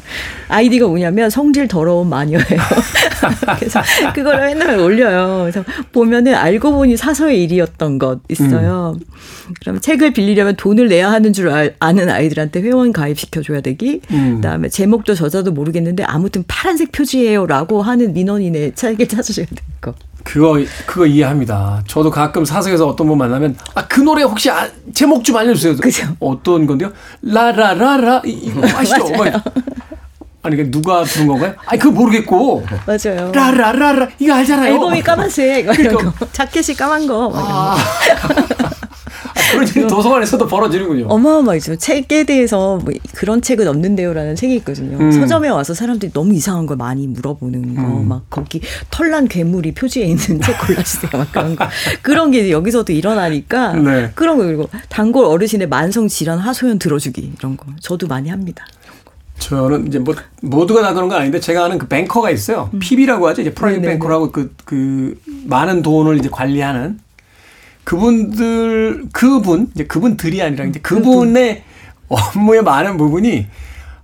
[0.50, 2.44] 아이디가 뭐냐면 성질 더러운 마녀예요.
[3.58, 3.82] 그래서
[4.14, 5.40] 그거를 맨날 올려요.
[5.42, 8.98] 그래서 보면은 알고 보니 사서의 일이었던 것 있어요.
[9.00, 9.54] 음.
[9.62, 14.02] 그럼 책을 빌리려면 돈을 내야 하는 줄 아는 아이들한테 회원 가입시켜 줘야 되기.
[14.12, 14.36] 음.
[14.36, 19.96] 그다음에 제목도 저자도 모르겠는데 아무튼 파란색 표지예요라고 하는 민원인의 책을 찾으셔야 될 거.
[20.24, 21.82] 그거 그거 이해합니다.
[21.88, 25.76] 저도 가끔 사석에서 어떤 분 만나면 아 그 노래 혹시 아, 제목 좀 알려주세요.
[25.78, 26.08] 그죠?
[26.20, 26.92] 어떤 건데요?
[27.22, 29.06] 라라라라 이거 아시죠?
[30.42, 31.54] 아니 그 누가 부른 건가요?
[31.66, 32.64] 아니 그거 모르겠고.
[32.86, 33.32] 맞아요.
[33.34, 34.74] 라라라라 이거 알잖아요.
[34.74, 35.66] 앨범이 까만색.
[35.68, 36.14] 그러니까.
[36.32, 37.32] 자켓이 까만 거.
[37.36, 37.76] 아.
[39.52, 41.08] 그런 일이 도서관에서도 벌어지는군요.
[41.08, 41.76] 어마어마하죠.
[41.78, 44.98] 책에 대해서 뭐 그런 책은 없는데요라는 책이 있거든요.
[44.98, 45.12] 음.
[45.12, 48.08] 서점에 와서 사람들이 너무 이상한 걸 많이 물어보는 거, 음.
[48.08, 51.68] 막 거기 털난 괴물이 표지에 있는 책 골라주세요, 막 그런 거.
[52.02, 54.12] 그런 게 여기서도 일어나니까 네.
[54.16, 58.66] 그런 거 그리고 단골 어르신의 만성 질환 하소연 들어주기 이런 거 저도 많이 합니다.
[59.40, 62.70] 저는 이제 뭐 모두가 다 그런 건 아닌데 제가 아는 그 banker가 있어요.
[62.74, 62.80] 음.
[62.80, 63.42] PB라고 하죠.
[63.42, 67.00] 이제 private banker라고 그, 그 많은 돈을 이제 관리하는
[67.90, 71.64] 그분들 그분 이제 그분들이 아니라 이제 그분의
[72.08, 73.48] 업무의 많은 부분이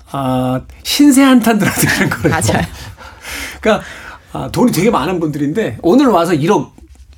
[0.10, 2.30] 아 신세 한탄 들어드는 거예요.
[2.30, 2.66] 맞아요.
[3.62, 3.86] 그러니까
[4.34, 6.72] 아, 돈이 되게 많은 분들인데 오늘 와서 1억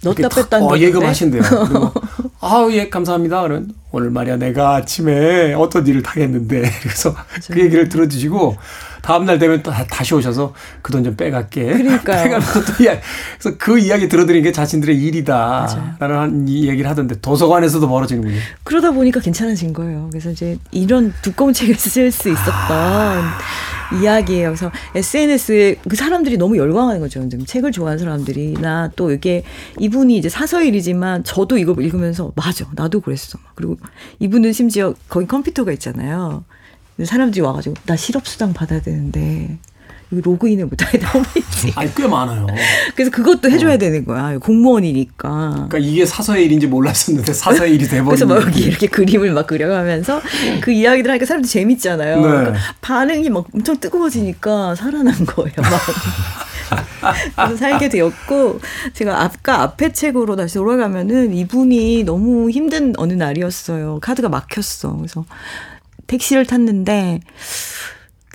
[0.03, 1.41] 넣다 뺐다 어, 예금하신대요.
[2.41, 3.41] 아우 예 감사합니다.
[3.43, 7.39] 그런 오늘 말이야 내가 아침에 어떤 일을 당했는데 그래서 그 맞아요.
[7.51, 8.57] 그 얘기를 들어주시고
[9.01, 11.63] 다음 날 되면 또 다시 오셔서 그 돈 좀 빼갈게.
[11.65, 12.23] 그러니까요.
[12.25, 12.99] 빼가면서 또 이야기.
[13.39, 15.95] 그래서 그 이야기 들어드리는 게 자신들의 일이다.
[15.99, 18.35] 라는 얘기를 하던데 도서관에서도 벌어지는군요.
[18.63, 20.09] 그러다 보니까 괜찮아진 거예요.
[20.11, 23.37] 그래서 이제 이런 두꺼운 책을 쓸 수 있었던 아.
[24.01, 24.49] 이야기예요.
[24.49, 27.27] 그래서 SNS에 그 사람들이 너무 열광하는 거죠.
[27.29, 28.53] 좀 책을 좋아하는 사람들이.
[28.53, 29.43] 나 또 이게
[29.79, 32.65] 이분이 이제 사서일이지만 저도 이거 읽으면서 맞아.
[32.73, 33.37] 나도 그랬어.
[33.55, 33.77] 그리고
[34.19, 36.43] 이분은 심지어 거기 컴퓨터가 있잖아요.
[37.03, 39.57] 사람들이 와가지고 나 실업수당 받아야 되는데
[40.09, 40.99] 로그인을 못하게
[41.35, 41.73] 있지.
[41.75, 42.47] 아니 꽤 많아요.
[42.95, 43.77] 그래서 그것도 해줘야 어.
[43.77, 44.37] 되는 거야.
[44.37, 45.67] 공무원이니까.
[45.69, 48.05] 그러니까 이게 사서의 일인지 몰랐었는데 사서의 일이 돼버린.
[48.05, 50.21] 그래서 막 여기 이렇게 그림을 막 그려가면서
[50.61, 52.15] 그 이야기들 하니까 사람들 이 재밌잖아요.
[52.17, 52.21] 네.
[52.21, 55.53] 그러니까 반응이 막 엄청 뜨거워지니까 살아난 거예요.
[55.57, 55.81] 막.
[57.35, 58.59] 그래서 살게 되었고
[58.93, 63.99] 제가 아까 앞에 책으로 다시 돌아가면은 이분이 너무 힘든 어느 날이었어요.
[64.01, 64.95] 카드가 막혔어.
[64.97, 65.25] 그래서
[66.07, 67.19] 택시를 탔는데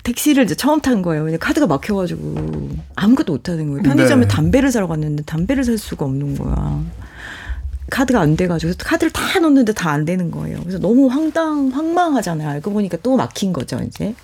[0.03, 1.23] 택시를 이제 처음 탄 거예요.
[1.23, 3.83] 왜냐 카드가 막혀가지고 아무것도 못 하는 거예요.
[3.83, 4.29] 편의점에 네.
[4.29, 6.83] 담배를 사러 갔는데 담배를 살 수가 없는 거야.
[7.91, 10.59] 카드가 안 돼가지고 카드를 다 넣는데 다 안 되는 거예요.
[10.61, 12.49] 그래서 너무 황당 황망하잖아요.
[12.49, 14.15] 알고 보니까 또 막힌 거죠 이제.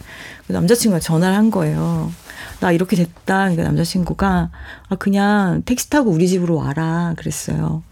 [0.48, 2.10] 남자친구가 전화를 한 거예요.
[2.60, 3.50] 나 이렇게 됐다.
[3.50, 4.50] 그러니까 남자친구가
[4.88, 7.82] 아 그냥 택시 타고 우리 집으로 와라 그랬어요.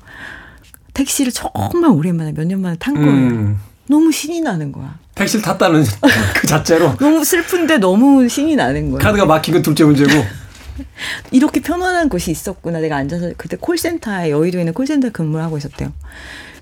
[0.94, 3.10] 택시를 정말 오랜만에 몇 년 만에 탄 거예요.
[3.10, 3.58] 음.
[3.86, 4.98] 너무 신이 나는 거야.
[5.16, 5.84] 택시를 탔다는
[6.36, 6.94] 그 자체로.
[6.98, 9.00] 너무 슬픈데 너무 신이 나는 거야.
[9.02, 10.12] 카드가 막힌 건 둘째 문제고.
[11.32, 12.78] 이렇게 편안한 곳이 있었구나.
[12.80, 15.92] 내가 앉아서 그때 콜센터에 여의도에 있는 콜센터 근무를 하고 있었대요.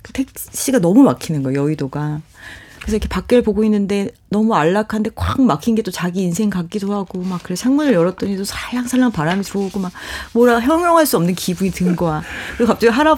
[0.03, 1.63] 그 택시가 너무 막히는 거예요.
[1.65, 2.21] 여의도가.
[2.81, 7.19] 그래서 이렇게 밖을 보고 있는데 너무 안락한데 콱 막힌 게 또 자기 인생 같기도 하고
[7.23, 9.91] 막 그래 창문을 열었더니 도 살랑살랑 바람이 들어오고 막
[10.33, 12.23] 뭐라 형용할 수 없는 기분이 든 거야.
[12.57, 13.17] 그리고 갑자기 할아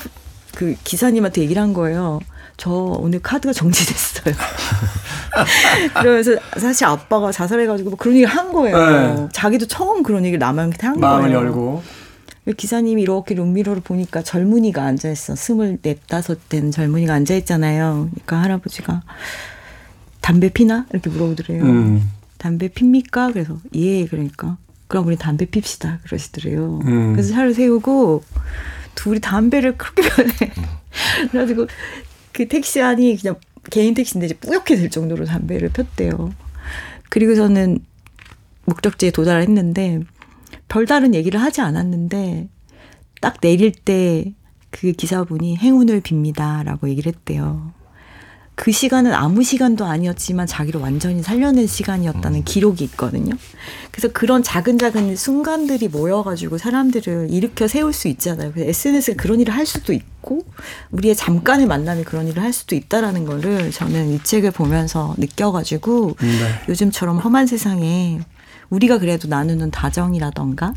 [0.54, 2.20] 그 기사님한테 얘기를 한 거예요.
[2.56, 4.34] 저 오늘 카드가 정지됐어요.
[6.00, 8.76] 그러면서 사실 아빠가 자살해가지고 뭐 그런 얘기를 한 거예요.
[8.78, 9.28] 네.
[9.32, 11.34] 자기도 처음 그런 얘기를 남한테 한 마음을 거예요.
[11.34, 11.82] 마음을 열고.
[12.56, 15.34] 기사님이 이렇게 룸미러를 보니까 젊은이가 앉아있어.
[15.34, 18.10] 스물넷, 다섯 된 젊은이가 앉아있잖아요.
[18.12, 19.02] 그러니까 할아버지가
[20.20, 20.86] 담배 피나?
[20.92, 21.62] 이렇게 물어보더래요.
[21.64, 22.10] 음.
[22.38, 23.32] 담배 핍니까?
[23.32, 24.56] 그래서 예, 그러니까.
[24.86, 25.98] 그럼 우리 담배 핍시다.
[26.04, 26.80] 그러시더래요.
[26.84, 27.12] 음.
[27.12, 28.22] 그래서 차를 세우고
[28.94, 30.52] 둘이 담배를 그렇게 변해.
[31.30, 31.66] 그래가지고
[32.32, 33.36] 그 택시 안이 그냥
[33.70, 36.32] 개인 택시인데 이제 뿌옇게 될 정도로 담배를 폈대요.
[37.10, 37.80] 그리고서는
[38.64, 40.00] 목적지에 도달을 했는데
[40.68, 42.48] 별다른 얘기를 하지 않았는데
[43.20, 44.34] 딱 내릴 때
[44.78, 47.72] 그 기사분이 행운을 빕니다라고 얘기를 했대요.
[48.56, 52.42] 그 시간은 아무 시간도 아니었지만 자기를 완전히 살려낸 시간이었다는 음.
[52.44, 53.34] 기록이 있거든요.
[53.92, 58.52] 그래서 그런 작은 작은 순간들이 모여가지고 사람들을 일으켜 세울 수 있잖아요.
[58.52, 60.42] 그래서 SNS가 그런 일을 할 수도 있고
[60.90, 66.62] 우리의 잠깐의 만남이 그런 일을 할 수도 있다라는 거를 저는 이 책을 보면서 느껴가지고 네.
[66.70, 68.20] 요즘처럼 험한 세상에
[68.70, 70.72] 우리가 그래도 나누는 다정이라던가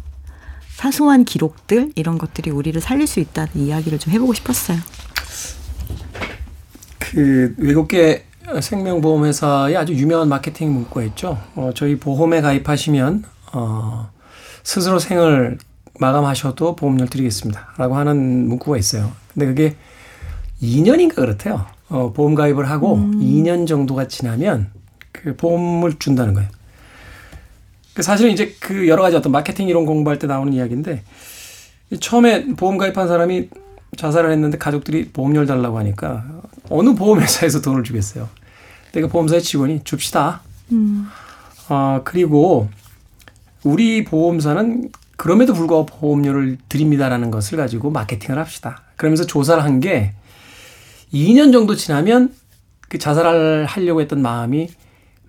[0.75, 4.79] 사소한 기록들 이런 것들이 우리를 살릴 수 있다는 이야기를 좀 해보고 싶었어요.
[7.11, 8.23] 그 외국계
[8.61, 11.39] 생명보험 회사의 아주 유명한 마케팅 문구가 있죠.
[11.55, 14.11] 어, 저희 보험에 가입하시면 어,
[14.63, 15.57] 스스로 생을
[15.99, 17.73] 마감하셔도 보험료를 드리겠습니다.
[17.77, 19.11] 라고 하는 문구가 있어요.
[19.33, 19.75] 근데 그게
[20.61, 21.65] 2년인가 그렇대요.
[21.89, 23.19] 어, 보험 가입을 하고 음.
[23.19, 24.71] 2년 정도가 지나면
[25.11, 26.49] 그 보험을 준다는 거예요.
[27.95, 31.03] 그 사실은 이제 그 여러 가지 어떤 마케팅 이론 공부할 때 나오는 이야기인데
[31.99, 33.49] 처음에 보험 가입한 사람이
[33.97, 36.23] 자살을 했는데 가족들이 보험료를 달라고 하니까
[36.69, 38.29] 어느 보험회사에서 돈을 주겠어요.
[38.91, 40.41] 내가 보험사의 직원이 줍시다.
[40.71, 41.08] 음.
[41.67, 42.69] 아, 그리고
[43.63, 48.84] 우리 보험사는 그럼에도 불구하고 보험료를 드립니다라는 것을 가지고 마케팅을 합시다.
[48.95, 50.13] 그러면서 조사를 한 게
[51.13, 52.34] 2년 정도 지나면
[52.88, 54.69] 그 자살을 하려고 했던 마음이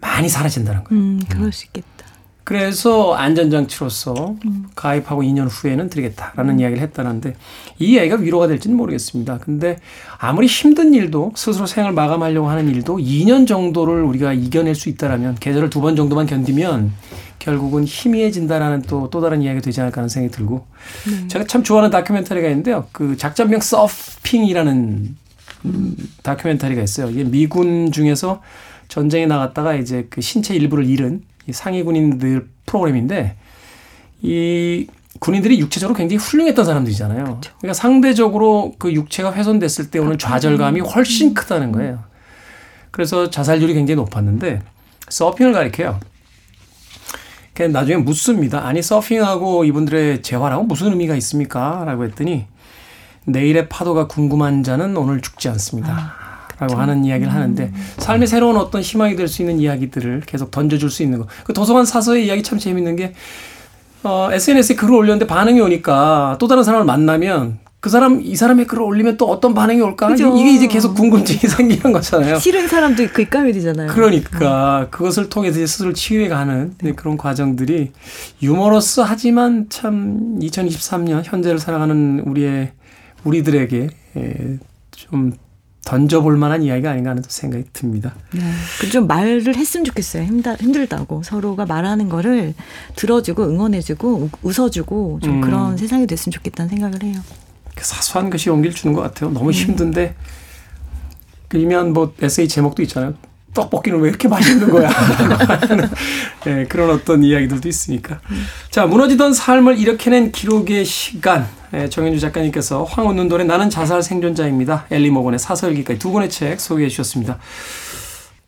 [0.00, 1.03] 많이 사라진다는 거예요.
[1.03, 1.99] 음, 그럴 수 있겠다.
[2.44, 4.37] 그래서 안전장치로서
[4.74, 7.37] 가입하고 2년 후에는 드리겠다라는 이야기를 했다는데
[7.79, 9.38] 이 이야기가 위로가 될지는 모르겠습니다.
[9.38, 9.79] 근데
[10.18, 15.70] 아무리 힘든 일도 스스로 생을 마감하려고 하는 일도 2년 정도를 우리가 이겨낼 수 있다라면 계절을
[15.70, 16.92] 두 번 정도만 견디면
[17.38, 20.66] 결국은 희미해진다라는 또, 또 다른 이야기가 되지 않을까 하는 생각이 들고
[21.29, 22.87] 제가 참 좋아하는 다큐멘터리가 있는데요.
[22.92, 25.16] 그 작전명 서핑이라는
[25.66, 27.09] 음, 다큐멘터리가 있어요.
[27.11, 28.42] 이게 미군 중에서
[28.88, 33.37] 전쟁에 나갔다가 이제 그 신체 일부를 잃은 이 상위 군인들 프로그램인데
[34.22, 34.87] 이
[35.18, 37.40] 군인들이 육체적으로 굉장히 훌륭했던 사람들이잖아요.
[37.59, 42.05] 그러니까 상대적으로 그 육체가 훼손됐을 때 오는 좌절감이 훨씬 크다는 거예요.
[42.90, 44.62] 그래서 자살률이 굉장히 높았는데
[45.09, 46.00] 서핑을 가리켜요.
[47.55, 48.66] 그냥 나중에 묻습니다.
[48.66, 51.83] 아니 서핑하고 이분들의 재활하고 무슨 의미가 있습니까?
[51.85, 52.46] 라고 했더니
[53.26, 56.14] 내일의 파도가 궁금한 자는 오늘 죽지 않습니다.
[56.61, 61.03] 라고 하는 이야기를 하는데 삶의 새로운 어떤 희망이 될 수 있는 이야기들을 계속 던져줄 수
[61.03, 61.27] 있는 거.
[61.44, 63.14] 그 도서관 사서의 이야기 참 재밌는 게
[64.03, 68.83] 어, SNS에 글을 올렸는데 반응이 오니까 또 다른 사람을 만나면 그 사람 이 사람의 글을
[68.83, 70.09] 올리면 또 어떤 반응이 올까?
[70.09, 70.37] 그죠.
[70.37, 72.38] 이게 이제 계속 궁금증이 생기는 거잖아요.
[72.38, 73.88] 싫은 사람도 있고 입감이 되잖아요.
[73.92, 77.92] 그러니까 그것을 통해서 이제 스스로 치유해가는 네, 그런 과정들이
[78.42, 82.73] 유머러스 하지만 참 2023년 현재를 살아가는 우리의
[83.25, 84.59] 우리들에게 에,
[84.90, 85.33] 좀
[85.84, 88.14] 던져볼 만한 이야기가 아닌가 하는 생각이 듭니다.
[88.32, 88.40] 네.
[88.80, 90.24] 그좀 말을 했으면 좋겠어요.
[90.24, 92.54] 힘다, 힘들다고 서로가 말하는 거를
[92.96, 95.40] 들어주고 응원해주고 우- 웃어주고 좀 음.
[95.40, 97.20] 그런 세상이 됐으면 좋겠다는 생각을 해요.
[97.74, 99.30] 그 사소한 것이 용기를 주는 것 같아요.
[99.30, 100.14] 너무 힘든데
[101.48, 103.14] 그러면 뭐 에세이 제목도 있잖아요.
[103.54, 104.88] 떡볶이는 왜 이렇게 맛있는 거야?
[106.44, 108.20] 네, 그런 어떤 이야기들도 있으니까.
[108.70, 111.48] 자, 무너지던 삶을 일으켜낸 기록의 시간.
[111.72, 114.87] 네, 정현주 작가님께서 황혼눈돌의 나는 자살 생존자입니다.
[114.90, 117.38] 엘리 모건의 사설기까지 두 권의 책 소개해 주셨습니다.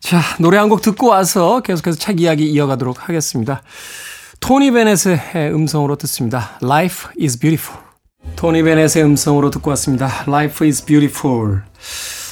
[0.01, 3.61] 자, 노래 한 곡 듣고 와서 계속해서 책 이야기 이어가도록 하겠습니다.
[4.41, 6.57] 토니 베넷의 음성으로 듣습니다.
[6.61, 7.81] Life is beautiful.
[8.35, 10.09] 토니 베넷의 음성으로 듣고 왔습니다.
[10.27, 11.61] Life is beautiful.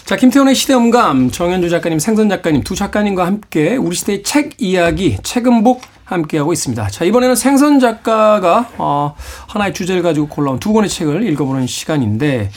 [0.03, 5.81] 자, 김태훈의 시대음감, 정현주 작가님, 생선 작가님 두 작가님과 함께 우리 시대의 책 이야기, 책음복
[6.15, 6.87] 함께하고 있습니다.
[6.89, 9.15] 자, 이번에는 생선 작가가 어,
[9.47, 12.51] 하나의 주제를 가지고 골라온 두 권의 책을 읽어보는 시간인데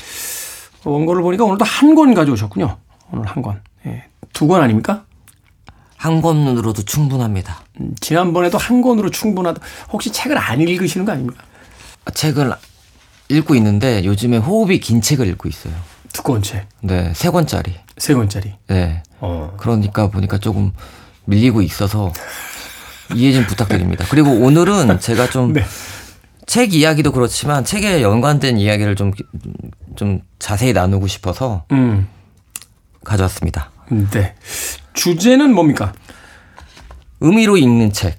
[0.84, 2.76] 원고를 보니까 오늘도 한 권 가져오셨군요.
[3.12, 3.60] 오늘 한 권.
[3.86, 5.04] 예, 두 권 아닙니까?
[5.96, 7.62] 한 권으로도 충분합니다.
[7.80, 9.60] 음, 지난번에도 한 권으로 충분하다.
[9.92, 11.42] 혹시 책을 안 읽으시는 거 아닙니까?
[12.12, 12.52] 책을
[13.30, 15.72] 읽고 있는데 요즘에 호흡이 긴 책을 읽고 있어요.
[16.12, 16.66] 두꺼운 책.
[16.82, 17.74] 네, 세 권짜리.
[17.96, 18.54] 세 권짜리.
[18.66, 19.02] 네.
[19.20, 19.54] 어.
[19.56, 20.72] 그러니까 보니까 조금
[21.24, 22.12] 밀리고 있어서
[23.14, 24.04] 이해 좀 부탁드립니다.
[24.08, 26.66] 그리고 오늘은 제가 좀책 네.
[26.70, 29.12] 이야기도 그렇지만 책에 연관된 이야기를 좀,
[29.96, 32.08] 좀 자세히 나누고 싶어서 음.
[33.04, 33.70] 가져왔습니다.
[34.12, 34.34] 네.
[34.94, 35.92] 주제는 뭡니까?
[37.20, 38.18] 의미로 읽는 책.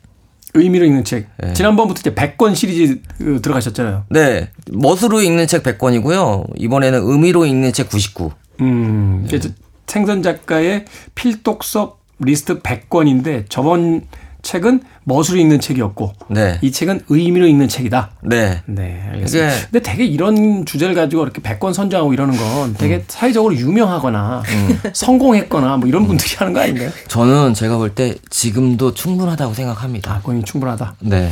[0.54, 1.28] 의미로 읽는 책.
[1.38, 1.54] 네.
[1.54, 4.06] 지난번부터 이제 100권 시리즈 어, 들어가셨잖아요.
[4.10, 4.50] 네.
[4.72, 6.54] 멋으로 읽는 책 100권이고요.
[6.58, 8.32] 이번에는 의미로 읽는 책 99.
[8.62, 9.26] 음.
[9.28, 9.50] 그래서
[9.88, 14.08] 생선 작가의 필독서 리스트 100권인데 저번
[14.46, 16.60] 책은 멋으로 읽는 책이었고 네.
[16.62, 18.12] 이 책은 의미로 읽는 책이다.
[18.22, 18.62] 네.
[18.68, 19.52] 네, 알겠습니다.
[19.56, 24.44] 이게- 근데 되게 이런 주제를 가지고 이렇게 100권 선정하고 이러는 건 되게 사회적으로 유명하거나
[24.94, 26.92] 성공했거나 뭐 이런 분들이 하는 거 아닌가요?
[27.08, 30.14] 저는 제가 볼 때 지금도 충분하다고 생각합니다.
[30.14, 30.96] 아, 그건 충분하다.
[31.00, 31.32] 네.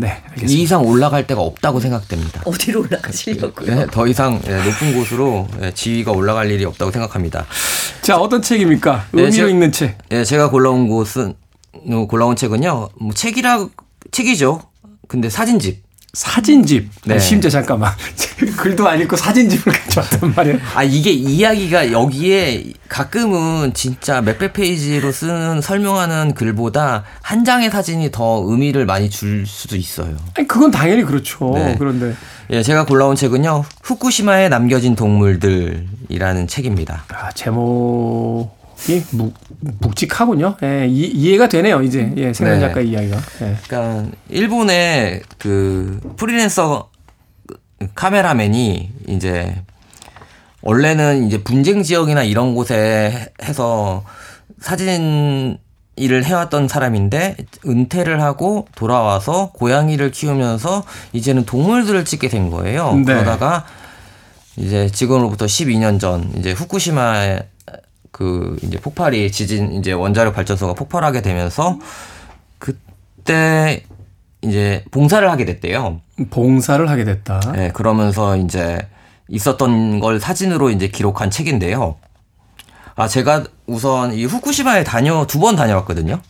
[0.00, 0.62] 네, 이 알겠습니다.
[0.62, 2.42] 이상 올라갈 데가 없다고 생각됩니다.
[2.44, 3.74] 어디로 올라가시려고요?
[3.74, 7.44] 네, 더 이상 예, 높은 곳으로 예, 지위가 올라갈 일이 없다고 생각합니다.
[8.02, 9.06] 자, 어떤 책입니까?
[9.10, 9.98] 네, 의미로 제가- 읽는 책.
[10.12, 11.34] 예, 제가 골라온 곳은 어,
[12.08, 12.88] 골라온 책은요.
[13.00, 13.68] 뭐 책이라
[14.10, 14.62] 책이죠.
[15.06, 15.88] 근데 사진집.
[16.14, 16.90] 사진집.
[17.04, 17.18] 네.
[17.18, 17.92] 심지어 잠깐만.
[18.56, 20.58] 글도 안 읽고 사진집을 가져왔단 말이에요.
[20.74, 28.42] 아 이게 이야기가 여기에 가끔은 진짜 몇백 페이지로 쓰는 설명하는 글보다 한 장의 사진이 더
[28.46, 30.16] 의미를 많이 줄 수도 있어요.
[30.34, 31.52] 아니, 그건 당연히 그렇죠.
[31.54, 31.76] 네.
[31.78, 32.14] 그런데.
[32.50, 33.64] 예, 제가 골라온 책은요.
[33.82, 37.04] 후쿠시마에 남겨진 동물들이라는 책입니다.
[37.12, 38.57] 아, 제목
[38.88, 39.34] 이 묵,
[39.80, 40.56] 묵직하군요.
[40.62, 42.12] 예, 이, 이해가 되네요, 이제.
[42.16, 42.60] 예, 네.
[42.60, 43.16] 작가 이야기가.
[43.42, 43.56] 예.
[43.66, 46.90] 그러니까 일본의 그 프리랜서
[47.94, 49.62] 카메라맨이 이제
[50.62, 54.04] 원래는 이제 분쟁 지역이나 이런 곳에 해서
[54.60, 55.58] 사진
[55.96, 57.36] 일을 해왔던 사람인데
[57.66, 62.94] 은퇴를 하고 돌아와서 고양이를 키우면서 이제는 동물들을 찍게 된 거예요.
[62.94, 63.04] 네.
[63.04, 63.64] 그러다가
[64.56, 67.38] 이제 지금으로부터 12년 전 이제 후쿠시마
[68.18, 71.78] 그 이제 폭발이 지진 이제 원자력 발전소가 폭발하게 되면서
[72.58, 73.84] 그때
[74.42, 76.00] 이제 봉사를 하게 됐대요.
[76.30, 77.38] 봉사를 하게 됐다.
[77.54, 78.88] 네, 그러면서 이제
[79.28, 81.94] 있었던 걸 사진으로 이제 기록한 책인데요.
[82.96, 86.20] 아, 제가 우선 이 후쿠시마에 다녀, 두 번 다녀왔거든요.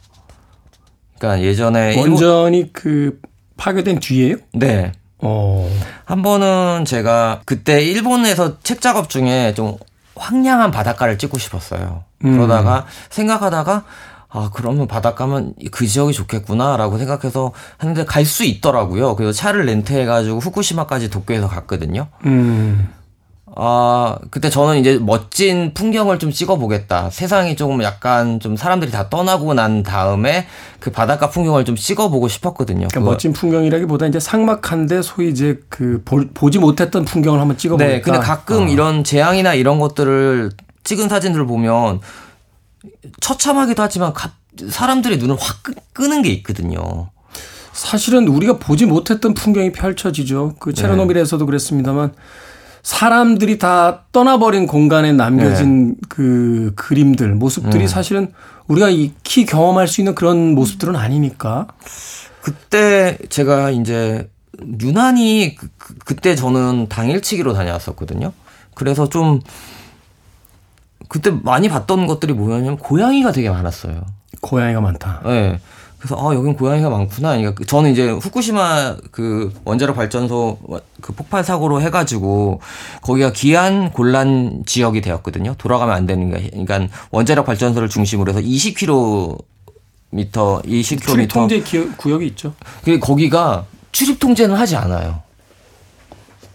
[1.18, 3.18] 그러니까 예전에 일본- 원전이 그
[3.57, 4.37] 파괴된 뒤에요?
[4.53, 4.92] 네.
[5.20, 5.66] 어.
[6.05, 9.79] 한 번은 제가 그때 일본에서 책 작업 중에 좀
[10.18, 12.04] 황량한 바닷가를 찍고 싶었어요.
[12.24, 12.33] 음.
[12.33, 13.85] 그러다가 생각하다가
[14.31, 19.16] 아 그러면 바닷가면 그 지역이 좋겠구나라고 생각해서 하는데 갈 수 있더라고요.
[19.16, 22.09] 그래서 차를 렌트해가지고 후쿠시마까지 도쿄에서 갔거든요.
[22.26, 22.92] 음.
[23.61, 27.11] 아 그때 저는 이제 멋진 풍경을 좀 찍어보겠다.
[27.11, 30.47] 세상이 조금 약간 좀 사람들이 다 떠나고 난 다음에
[30.79, 32.87] 그 바닷가 풍경을 좀 찍어보고 싶었거든요.
[32.87, 37.92] 그러니까 그거- 멋진 풍경이라기보다 이제 삭막한데 소위 이제 그 볼- 보지 못했던 풍경을 한번 찍어보겠다.
[37.92, 38.68] 네, 근데 가끔 어.
[38.68, 40.53] 이런 재앙이나 이런 것들을
[40.85, 42.01] 찍은 사진들을 보면
[43.21, 44.31] 처참하기도 하지만 갑-
[44.71, 47.11] 사람들의 눈을 확 끄- 끄는 게 있거든요.
[47.73, 50.55] 사실은 우리가 보지 못했던 풍경이 펼쳐지죠.
[50.61, 52.12] 그 체르노빌에서도 그랬습니다만
[52.88, 58.33] 사람들이 다 떠나버린 공간에 남겨진 그 그림들, 모습들이 사실은
[58.66, 61.66] 우리가 익히 경험할 수 있는 그런 모습들은 아니니까.
[62.40, 64.31] 그때 제가 이제
[64.81, 68.33] 유난히 그, 그, 때 저는 당일치기로 다녀왔었거든요.
[68.72, 69.40] 그래서 좀
[71.09, 74.01] 그때 많이 봤던 것들이 뭐냐면 고양이가 되게 많았어요.
[74.40, 75.20] 고양이가 많다.
[75.27, 75.61] 네.
[75.98, 77.30] 그래서 아 여긴 고양이가 많구나.
[77.30, 80.58] 그러니까 그- 저는 이제 후쿠시마 그 원자력 발전소
[81.00, 82.61] 그 폭발 사고로 해가지고
[83.02, 85.54] 거기가 기한 곤란 지역이 되었거든요.
[85.58, 89.38] 돌아가면 안 되는 게 그러니까 원자력 발전소를 중심으로 해서 20km
[90.14, 92.54] 20km 출입 통제 기어- 구역이 있죠.
[92.84, 95.20] 그 거기가 출입 통제는 하지 않아요.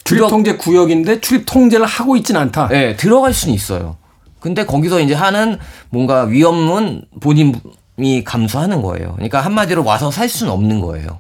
[0.06, 2.69] 출입 통제 구역인데 출입 통제를 하고 있진 않다.
[2.69, 3.97] 네, 들어갈 수는 있어요.
[4.39, 5.58] 근데 거기서 이제 하는
[5.89, 7.56] 뭔가 위험은 본인
[7.97, 9.13] 이 감수하는 거예요.
[9.13, 11.19] 그러니까 한마디로 와서 살 수는 없는 거예요.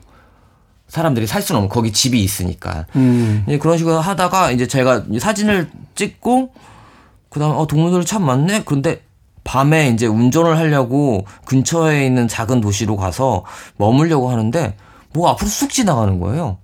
[0.87, 2.85] 사람들이 살 수는 없는 거기 집이 있으니까.
[2.95, 3.43] 음.
[3.47, 6.53] 이제 그런 식으로 하다가 이제 제가 사진을 찍고
[7.29, 8.63] 그다음에 어 동물들이 참 많네.
[8.65, 9.01] 그런데
[9.43, 13.43] 밤에 이제 운전을 하려고 근처에 있는 작은 도시로 가서
[13.77, 14.75] 머물려고 하는데
[15.13, 16.57] 뭐 앞으로 쑥 지나가는 거예요.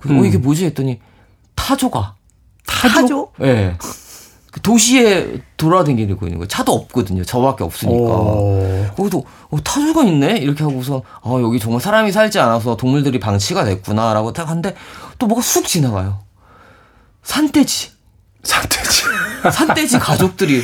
[0.00, 1.00] 그래서 어 이게 뭐지 했더니
[1.54, 2.16] 타조가
[2.66, 3.32] 타조?
[3.40, 3.44] 예.
[3.44, 3.78] 네.
[4.62, 6.48] 도시에 돌아다니고 있는 거예요.
[6.48, 7.24] 차도 없거든요.
[7.24, 7.96] 저밖에 없으니까.
[7.96, 8.86] 오.
[8.96, 14.32] 거기도 어, 타조가 있네 이렇게 하고서 아 여기 정말 사람이 살지 않아서 동물들이 방치가 됐구나라고
[14.32, 14.74] 딱 하는데
[15.18, 16.20] 또 뭐가 쑥 지나가요.
[17.22, 17.90] 산돼지,
[18.42, 19.02] 산돼지.
[19.52, 20.62] 산돼지 가족들이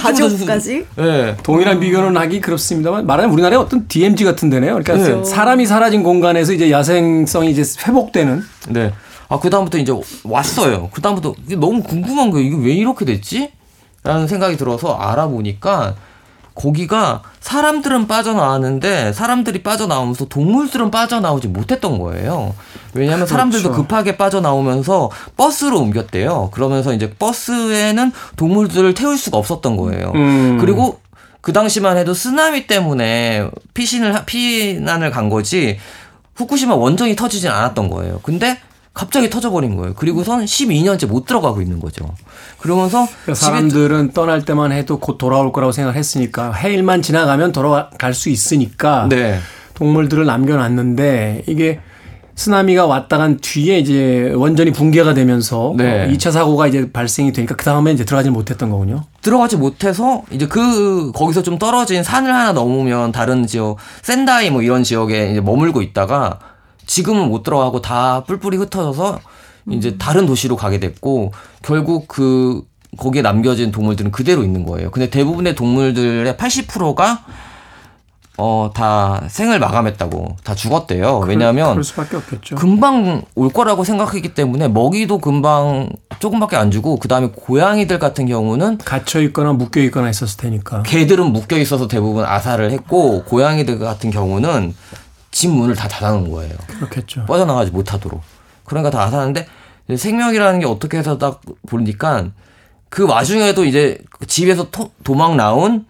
[0.00, 0.86] 가족까지?
[0.98, 1.02] 예.
[1.02, 1.36] 네.
[1.42, 4.78] 동일한 비교는 하기 그렇습니다만 말하자면 우리나라의 어떤 DMZ 같은 데네요.
[4.78, 5.24] 그러니까 네.
[5.24, 8.92] 사람이 사라진 공간에서 이제 야생성이 이제 회복되는 네.
[9.34, 9.92] 아, 그다음부터 이제
[10.24, 10.88] 왔어요.
[10.90, 12.46] 그다음부터 너무 궁금한 거예요.
[12.46, 13.50] 이게 왜 이렇게 됐지?
[14.04, 15.94] 라는 생각이 들어서 알아보니까
[16.54, 22.54] 거기가 사람들은 빠져나왔는데 사람들이 빠져나오면서 동물들은 빠져나오지 못했던 거예요.
[22.92, 23.82] 왜냐하면 사람들도 그렇죠.
[23.82, 26.50] 급하게 빠져나오면서 버스로 옮겼대요.
[26.52, 30.12] 그러면서 이제 버스에는 동물들을 태울 수가 없었던 거예요.
[30.14, 30.58] 음.
[30.60, 31.00] 그리고
[31.40, 35.78] 그 당시만 해도 쓰나미 때문에 피신을 하- 피난을 간 거지
[36.36, 38.20] 후쿠시마 원전이 터지진 않았던 거예요.
[38.22, 38.58] 근데
[38.94, 39.94] 갑자기 터져버린 거예요.
[39.94, 42.14] 그리고선 12년째 못 들어가고 있는 거죠.
[42.58, 48.30] 그러면서 그러니까 사람들은 떠날 때만 해도 곧 돌아올 거라고 생각을 했으니까 해일만 지나가면 돌아갈 수
[48.30, 49.38] 있으니까 네.
[49.74, 51.80] 동물들을 남겨놨는데 이게
[52.36, 56.08] 쓰나미가 왔다 간 뒤에 이제 원전이 붕괴가 되면서 네.
[56.12, 59.04] 2차 사고가 이제 발생이 되니까 그 다음에 이제 들어가지 못했던 거군요.
[59.22, 64.82] 들어가지 못해서 이제 그 거기서 좀 떨어진 산을 하나 넘으면 다른 지역 센다이 뭐 이런
[64.84, 66.38] 지역에 이제 머물고 있다가
[66.86, 69.20] 지금은 못 들어가고 다 뿔뿔이 흩어져서
[69.70, 72.62] 이제 다른 도시로 가게 됐고 결국 그
[72.98, 74.90] 거기에 남겨진 동물들은 그대로 있는 거예요.
[74.90, 77.24] 근데 대부분의 동물들의 80%가
[78.36, 81.20] 어 다 생을 마감했다고 다 죽었대요.
[81.20, 81.80] 왜냐하면.
[82.56, 88.78] 금방 올 거라고 생각했기 때문에 먹이도 금방 조금밖에 안 주고 그 다음에 고양이들 같은 경우는
[88.78, 90.82] 갇혀 있거나 묶여 있거나 있었을 테니까.
[90.82, 94.74] 개들은 묶여 있어서 대부분 아사를 했고 고양이들 같은 경우는
[95.34, 96.54] 집 문을 다 닫아놓은 거예요.
[96.68, 97.26] 그렇겠죠.
[97.26, 98.22] 빠져나가지 못하도록.
[98.64, 99.08] 그러니까 다
[99.88, 102.28] 이제 생명이라는 게 어떻게 해서 딱 보니까
[102.88, 105.86] 그 와중에도 이제 집에서 토- 도망 나온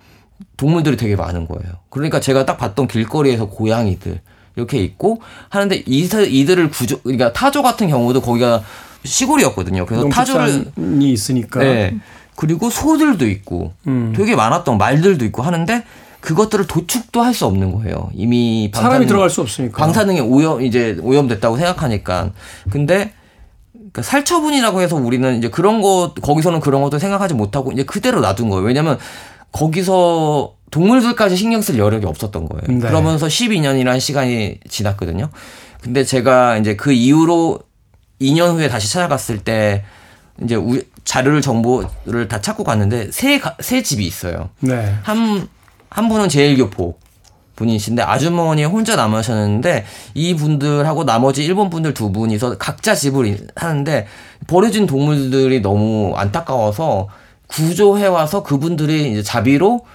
[0.57, 1.75] 동물들이 되게 많은 거예요.
[1.91, 4.23] 그러니까 제가 딱 봤던 길거리에서 고양이들
[4.57, 5.21] 이렇게 있고
[5.51, 6.09] 하는데 이,
[6.41, 8.63] 이들을 구조 그러니까 타조 같은 경우도 거기가
[9.05, 9.85] 시골이었거든요.
[9.85, 10.73] 그래서 타조를
[11.13, 11.61] 있으니까.
[11.61, 11.99] 네.
[12.35, 14.15] 그리고 소들도 있고 음.
[14.17, 15.85] 되게 많았던 말들도 있고 하는데
[16.29, 18.11] 그것들을 도축도 할 수 없는 거예요.
[18.15, 19.77] 이미 사람이 방사능- 들어갈 수 없으니까.
[19.77, 22.31] 방사능에 오염 이제 오염됐다고 생각하니까
[22.71, 23.13] 근데
[23.73, 28.49] 그러니까 살처분이라고 해서 우리는 이제 그런 거 거기서는 그런 것도 생각하지 못하고 이제 그대로 놔둔
[28.49, 28.65] 거예요.
[28.65, 28.99] 왜냐하면
[29.53, 32.79] 거기서 동물들까지 신경 쓸 여력이 없었던 거예요.
[32.81, 32.87] 네.
[32.89, 35.29] 그러면서 12년이라는 시간이 지났거든요.
[35.83, 37.61] 근데 제가 이제 그 이후로
[38.21, 39.85] 2년 후에 다시 찾아갔을 때
[40.43, 44.49] 이제 우- 자료를 정보를 다 찾고 갔는데 세, 가- 세 집이 있어요.
[44.61, 44.95] 네.
[45.03, 45.47] 한,
[45.95, 46.99] 한 분은 제일교포,
[47.55, 49.85] 분이신데 아주머니 혼자 남으셨는데
[50.15, 54.09] 이 분들하고 나머지 일본 분들 두 분이서 각자 집을 하는데
[54.49, 57.07] 버려진 동물들이 너무 안타까워서
[57.47, 59.87] 구조해 와서 그분들이 이제 자비로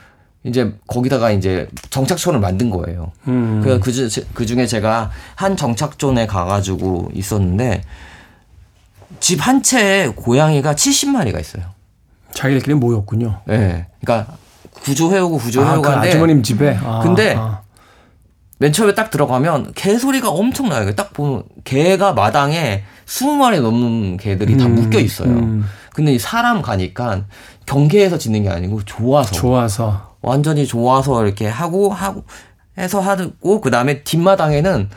[0.46, 3.12] 이제 거기다가 이제 정착촌을 만든 거예요.
[3.28, 3.60] 음.
[3.62, 7.82] 그래서 그, 주, 그 중에 제가 한 정착촌에 가가지고 있었는데
[9.20, 11.64] 집 한 채에 고양이가 70마리가 있어요.
[12.34, 13.42] 자기들끼리 모였군요.
[13.50, 13.58] 예.
[13.58, 13.88] 네.
[14.00, 14.38] 그러니까
[14.84, 16.78] 구조해오고 아, 구조해오고 그 하는데 아주머님 집에.
[16.84, 17.62] 아, 근데 아.
[18.60, 20.94] 맨 처음에 딱 들어가면 개 소리가 엄청나요.
[20.96, 25.30] 딱 보면 개가 마당에 20마리 넘는 개들이 다 음, 묶여 있어요.
[25.30, 25.66] 음.
[25.94, 27.26] 근데 이 사람 가니까
[27.66, 30.16] 경계에서 짓는 게 아니고 좋아서 좋아서.
[30.22, 32.24] 완전히 좋아서 이렇게 하고 하고
[32.78, 34.90] 해서 하고 그 다음에 뒷마당에는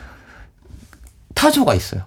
[1.33, 2.03] 타조가 있어요.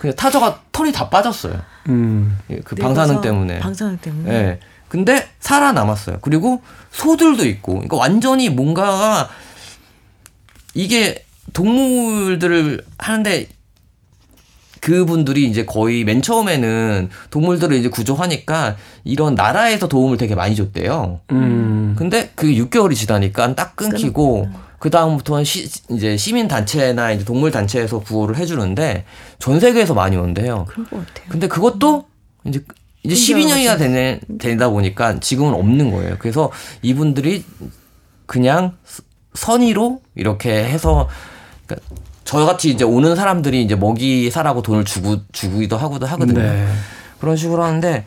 [0.00, 1.60] 근데 타조가 털이 다 빠졌어요.
[1.88, 2.38] 음.
[2.50, 3.58] 예, 그 방사능 때문에.
[3.58, 4.32] 방사능 때문에.
[4.32, 4.60] 예.
[4.88, 6.18] 근데 살아남았어요.
[6.22, 7.74] 그리고 소들도 있고.
[7.74, 9.28] 그러니까 완전히 뭔가가
[10.74, 13.48] 이게 동물들을 하는데
[14.80, 21.20] 그분들이 이제 거의 맨 처음에는 동물들을 이제 구조하니까 이런 나라에서 도움을 되게 많이 줬대요.
[21.32, 21.94] 음.
[21.98, 28.00] 근데 그게 6개월이 지나니까 딱 끊기고 그 다음부터는 시, 이제 시민 단체나 이제 동물 단체에서
[28.00, 29.04] 구호를 해주는데
[29.38, 30.64] 전 세계에서 많이 온대요.
[30.68, 31.26] 그런 것 같아요.
[31.28, 32.06] 근데 그것도
[32.44, 32.62] 이제
[33.02, 36.16] 이제 12년이나 되네, 되다 보니까 지금은 없는 거예요.
[36.18, 36.50] 그래서
[36.82, 37.44] 이분들이
[38.26, 38.76] 그냥
[39.34, 41.08] 선의로 이렇게 해서
[41.66, 41.88] 그러니까
[42.24, 46.42] 저같이 이제 오는 사람들이 이제 먹이 사라고 돈을 주고 주기도 하고도 하거든요.
[46.42, 46.66] 네.
[47.20, 48.04] 그런 식으로 하는데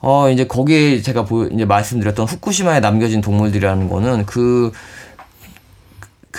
[0.00, 4.84] 어 이제 거기에 제가 보 이제 말씀드렸던 후쿠시마에 남겨진 동물들이라는 거는 그그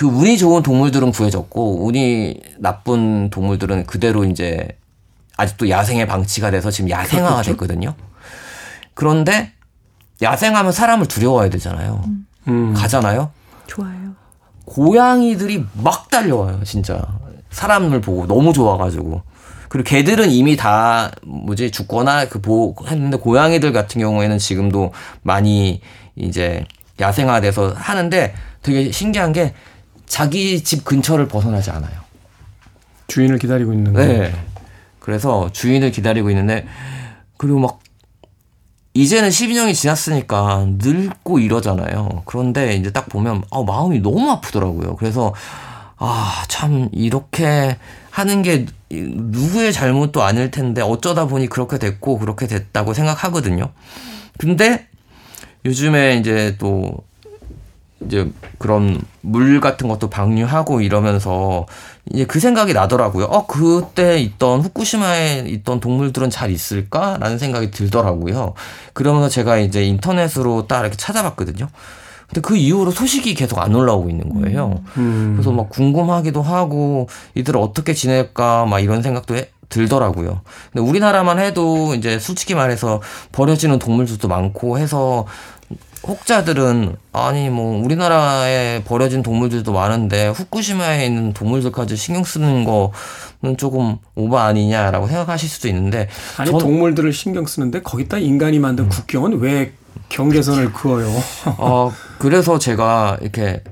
[0.05, 4.67] 운이 좋은 동물들은 구해졌고 운이 나쁜 동물들은 그대로 이제
[5.37, 7.93] 아직도 야생에 방치가 돼서 지금 야생화가 됐거든요.
[8.93, 9.53] 그런데
[10.21, 12.03] 야생하면 사람을 두려워해야 되잖아요.
[12.47, 12.73] 음.
[12.73, 13.31] 가잖아요.
[13.67, 14.15] 좋아요.
[14.65, 17.01] 고양이들이 막 달려와요, 진짜.
[17.51, 19.21] 사람을 보고 너무 좋아가지고.
[19.69, 25.81] 그리고 개들은 이미 다 뭐지 죽거나 그 보호 했는데 고양이들 같은 경우에는 지금도 많이
[26.15, 26.65] 이제
[26.99, 28.33] 야생화돼서 하는데
[28.63, 29.53] 되게 신기한 게
[30.05, 32.07] 자기 집 근처를 벗어나지 않아요.
[33.07, 33.99] 주인을 기다리고 있는 거.
[33.99, 34.33] 네.
[35.07, 36.67] 그래서 주인을 기다리고 있는데
[37.37, 37.79] 그리고 막
[38.93, 42.23] 이제는 12년이 지났으니까 늙고 이러잖아요.
[42.25, 44.97] 그런데 이제 딱 보면 아, 마음이 너무 아프더라고요.
[44.97, 45.33] 그래서
[45.95, 47.77] 아, 참 이렇게
[48.09, 53.69] 하는 게 누구의 잘못도 아닐 텐데 어쩌다 보니 그렇게 됐고 그렇게 됐다고 생각하거든요.
[54.37, 54.89] 근데
[55.63, 56.97] 요즘에 이제 또
[58.05, 61.65] 이제 그런 물 같은 것도 방류하고 이러면서
[62.13, 63.25] 이제 그 생각이 나더라고요.
[63.25, 68.53] 어, 그때 있던 후쿠시마에 있던 동물들은 잘 있을까라는 생각이 들더라고요.
[68.93, 71.67] 그러면서 제가 이제 인터넷으로 딱 이렇게 찾아봤거든요.
[72.27, 74.81] 근데 그 이후로 소식이 계속 안 올라오고 있는 거예요.
[74.97, 75.33] 음.
[75.35, 80.41] 그래서 막 궁금하기도 하고 이들 어떻게 지낼까 막 이런 생각도 해, 들더라고요.
[80.71, 83.01] 근데 우리나라만 해도 이제 솔직히 말해서
[83.31, 85.25] 버려지는 동물들도 많고 해서
[86.05, 94.43] 혹자들은 아니 뭐 우리나라에 버려진 동물들도 많은데 후쿠시마에 있는 동물들까지 신경 쓰는 거는 조금 오바
[94.45, 99.73] 아니냐라고 생각하실 수도 있는데 아니 전- 동물들을 신경 쓰는데 거기다 인간이 만든 국경은 왜
[100.09, 101.07] 경계선을 그어요?
[101.57, 103.63] 어, 그래서 제가 이렇게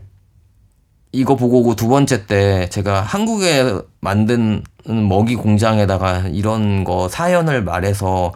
[1.12, 8.34] 이거 보고 두 번째 때 제가 한국에 만든 먹이 공장에다가 이런 거 사연을 말해서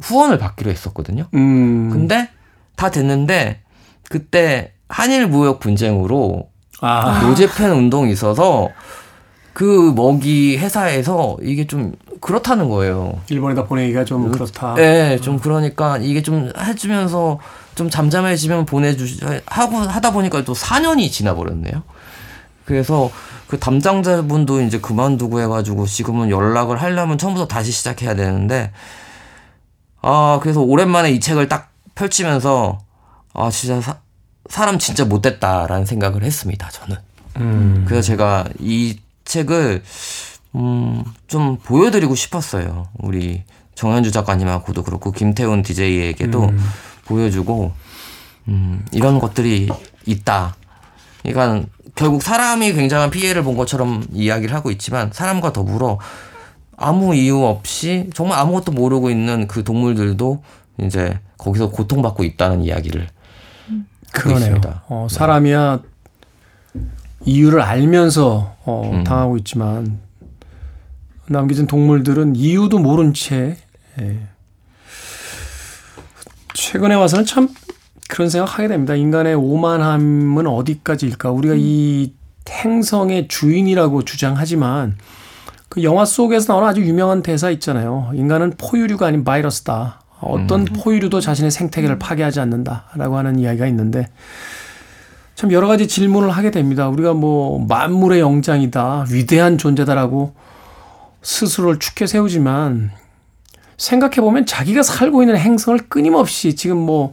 [0.00, 1.26] 후원을 받기로 했었거든요.
[1.34, 1.90] 음.
[1.92, 2.30] 근데
[2.76, 3.62] 다 됐는데
[4.08, 6.50] 그때 한일 무역 분쟁으로
[6.80, 7.22] 아.
[7.22, 8.68] 노제팬 운동이 있어서
[9.52, 13.18] 그 먹이 회사에서 이게 좀 그렇다는 거예요.
[13.30, 14.74] 일본에다 보내기가 좀 그렇다.
[14.74, 17.38] 네, 좀 그러니까 이게 좀 해주면서
[17.74, 19.06] 좀 잠잠해지면 보내주
[19.46, 21.82] 하고 하다 보니까 또 4년이 지나버렸네요.
[22.66, 23.10] 그래서
[23.46, 28.72] 그 담당자분도 이제 그만두고 해가지고 지금은 연락을 하려면 처음부터 다시 시작해야 되는데
[30.02, 32.78] 아 그래서 오랜만에 이 책을 딱 펼치면서
[33.34, 33.98] 아 진짜 사,
[34.48, 36.70] 사람 진짜 못됐다라는 생각을 했습니다.
[36.70, 36.96] 저는.
[37.38, 37.84] 음.
[37.88, 39.82] 그래서 제가 이 책을
[40.54, 42.88] 음, 좀 보여드리고 싶었어요.
[42.98, 43.42] 우리
[43.74, 46.58] 정현주 작가님하고도 그렇고 김태훈 DJ에게도 음.
[47.06, 47.72] 보여주고
[48.48, 49.68] 음, 이런 것들이
[50.06, 50.56] 있다.
[51.22, 55.98] 그러니까 결국 사람이 굉장한 피해를 본 것처럼 이야기를 하고 있지만 사람과 더불어
[56.76, 60.42] 아무 이유 없이 정말 아무것도 모르고 있는 그 동물들도
[60.82, 63.08] 이제 거기서 고통받고 있다는 이야기를
[64.12, 64.38] 그러네요.
[64.38, 64.84] 있습니다.
[64.88, 65.80] 어, 사람이야
[67.24, 69.04] 이유를 알면서 어, 음.
[69.04, 69.98] 당하고 있지만
[71.28, 73.56] 남겨진 동물들은 이유도 모른 채
[74.00, 74.20] 예.
[76.54, 77.48] 최근에 와서는 참
[78.08, 78.94] 그런 생각 하게 됩니다.
[78.94, 81.30] 인간의 오만함은 어디까지일까?
[81.30, 82.12] 우리가 이
[82.48, 84.96] 행성의 주인이라고 주장하지만
[85.68, 88.10] 그 영화 속에서 나오는 아주 유명한 대사 있잖아요.
[88.14, 90.00] 인간은 포유류가 아닌 바이러스다.
[90.20, 90.66] 어떤 음.
[90.66, 94.06] 포유류도 자신의 생태계를 파괴하지 않는다라고 하는 이야기가 있는데
[95.34, 96.88] 참 여러 가지 질문을 하게 됩니다.
[96.88, 100.34] 우리가 뭐 만물의 영장이다, 위대한 존재다라고
[101.20, 102.90] 스스로를 축해 세우지만
[103.76, 107.12] 생각해 보면 자기가 살고 있는 행성을 끊임없이 지금 뭐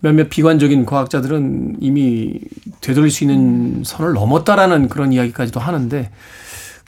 [0.00, 2.38] 몇몇 비관적인 과학자들은 이미
[2.80, 6.10] 되돌릴 수 있는 선을 넘었다라는 그런 이야기까지도 하는데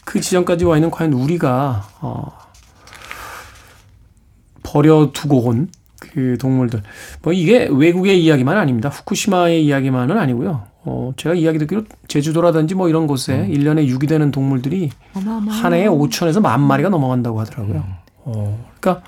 [0.04, 2.38] 그 지점까지 와 있는 과연 우리가 어
[4.70, 5.68] 버려두고 온
[6.00, 6.82] 그 동물들
[7.22, 8.88] 뭐 이게 외국의 이야기만 아닙니다.
[8.88, 10.62] 후쿠시마의 이야기만은 아니고요.
[10.84, 13.52] 어 제가 이야기 듣기로 제주도라든지 뭐 이런 곳에 음.
[13.52, 17.76] 1년에 유기되는 동물들이 한 해에 5천에서 만 마리가 넘어간다고 하더라고요.
[17.76, 17.94] 음.
[18.24, 19.04] 어 그러니까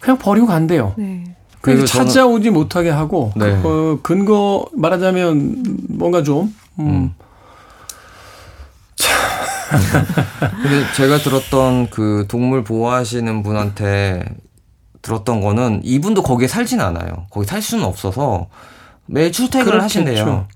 [0.00, 0.94] 그냥 버리고 간대요.
[0.98, 1.24] 네.
[1.60, 3.60] 그래서 찾아오지 못하게 하고 네.
[3.62, 6.86] 어, 근거 말하자면 뭔가 좀 음.
[6.88, 7.14] 음.
[10.62, 14.24] 근데 제가 들었던 그 동물 보호하시는 분한테
[15.02, 17.26] 들었던 거는 이분도 거기에 살진 않아요.
[17.30, 18.48] 거기 살 수는 없어서
[19.06, 19.84] 매일 출퇴근을 그렇겠죠.
[19.84, 20.48] 하신대요.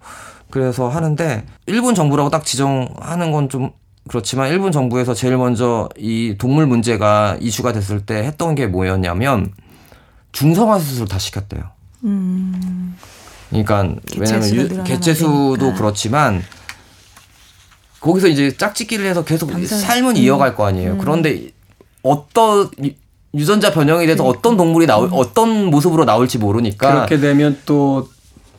[0.50, 3.70] 그래서 하는데 일본 정부라고 딱 지정하는 건 좀
[4.08, 9.52] 그렇지만 일본 정부에서 제일 먼저 이 동물 문제가 이슈가 됐을 때 했던 게 뭐였냐면
[10.32, 11.62] 중성화 수술 다 시켰대요.
[12.04, 12.96] 음.
[13.50, 16.42] 그러니까 왜냐면 개체수도 그렇지만
[18.00, 19.50] 거기서 이제 짝짓기를 해서 계속.
[19.66, 20.16] 삶은 음.
[20.16, 20.92] 이어갈 거 아니에요.
[20.92, 20.98] 음.
[20.98, 21.48] 그런데
[22.02, 22.70] 어떤
[23.36, 24.38] 유전자 변형이 돼서 그러니까.
[24.38, 25.12] 어떤 동물이 나올 음.
[25.12, 28.08] 어떤 모습으로 나올지 모르니까 그렇게 되면 또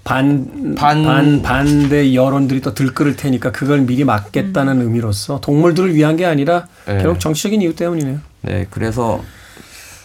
[0.04, 4.82] 반, 반, 반, 반대 여론들이 또 들끓을 테니까 그걸 미리 막겠다는 음.
[4.84, 7.02] 의미로서 동물들을 위한 게 아니라 네.
[7.02, 8.20] 결국 정치적인 이유 때문이네요.
[8.44, 9.22] 네, 그래서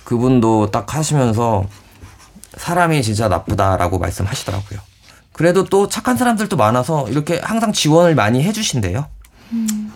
[0.03, 1.67] 그분도 딱 하시면서
[2.57, 4.81] 사람이 진짜 나쁘다라고 말씀하시더라고요.
[5.33, 9.07] 그래도 또 착한 사람들도 많아서 이렇게 항상 지원을 많이 해주신대요.
[9.53, 9.93] 음.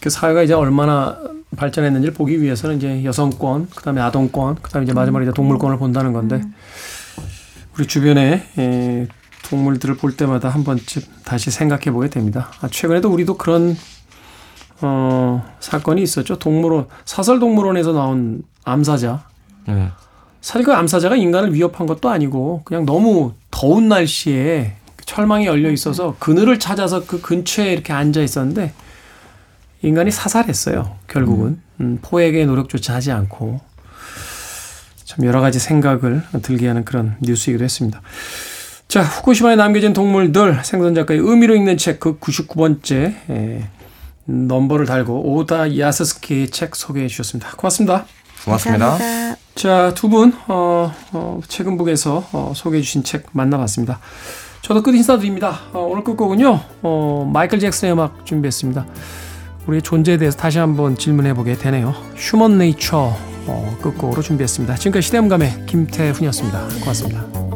[0.00, 1.18] 그 사회가 이제 얼마나
[1.56, 6.54] 발전했는지를 보기 위해서는 이제 여성권, 그다음에 아동권, 그다음에 이제 마지막으로 이제 동물권을 본다는 건데 음.
[7.76, 9.08] 우리 주변에 에,
[9.44, 12.50] 동물들을 볼 때마다 한 번쯤 다시 생각해 보게 됩니다.
[12.60, 13.76] 아, 최근에도 우리도 그런
[14.80, 16.38] 어, 사건이 있었죠.
[16.38, 19.24] 동물원 사설 동물원에서 나온 암사자.
[19.68, 19.88] 네.
[20.40, 24.74] 사실 그 암사자가 인간을 위협한 것도 아니고 그냥 너무 더운 날씨에
[25.04, 28.72] 철망이 열려 있어서 그늘을 찾아서 그 근처에 이렇게 앉아 있었는데
[29.82, 30.96] 인간이 사살했어요.
[31.08, 33.60] 결국은 음, 포획의 노력조차 하지 않고
[35.04, 38.00] 참 여러 가지 생각을 들게 하는 그런 뉴스이기도 했습니다.
[38.88, 43.68] 자, 후쿠시마에 남겨진 동물들 생선 작가의 의미로 읽는 책 그 99번째 에,
[44.24, 47.50] 넘버를 달고 오다 야스스키의 책 소개해 주셨습니다.
[47.56, 48.04] 고맙습니다.
[48.44, 48.90] 고맙습니다.
[48.90, 49.36] 감사합니다.
[49.54, 53.98] 자, 두 분, 어, 어, 최근북에서 어, 소개해 주신 책 만나봤습니다.
[54.62, 55.60] 저도 끝 인사드립니다.
[55.72, 58.86] 어, 오늘 끝곡은요, 어, 마이클 잭슨의 음악 준비했습니다.
[59.66, 61.94] 우리의 존재에 대해서 다시 한번 질문해 보게 되네요.
[62.16, 64.76] 휴먼 네이처 어, 끝곡으로 준비했습니다.
[64.76, 66.68] 지금까지 시대음감의 김태훈이었습니다.
[66.80, 67.51] 고맙습니다.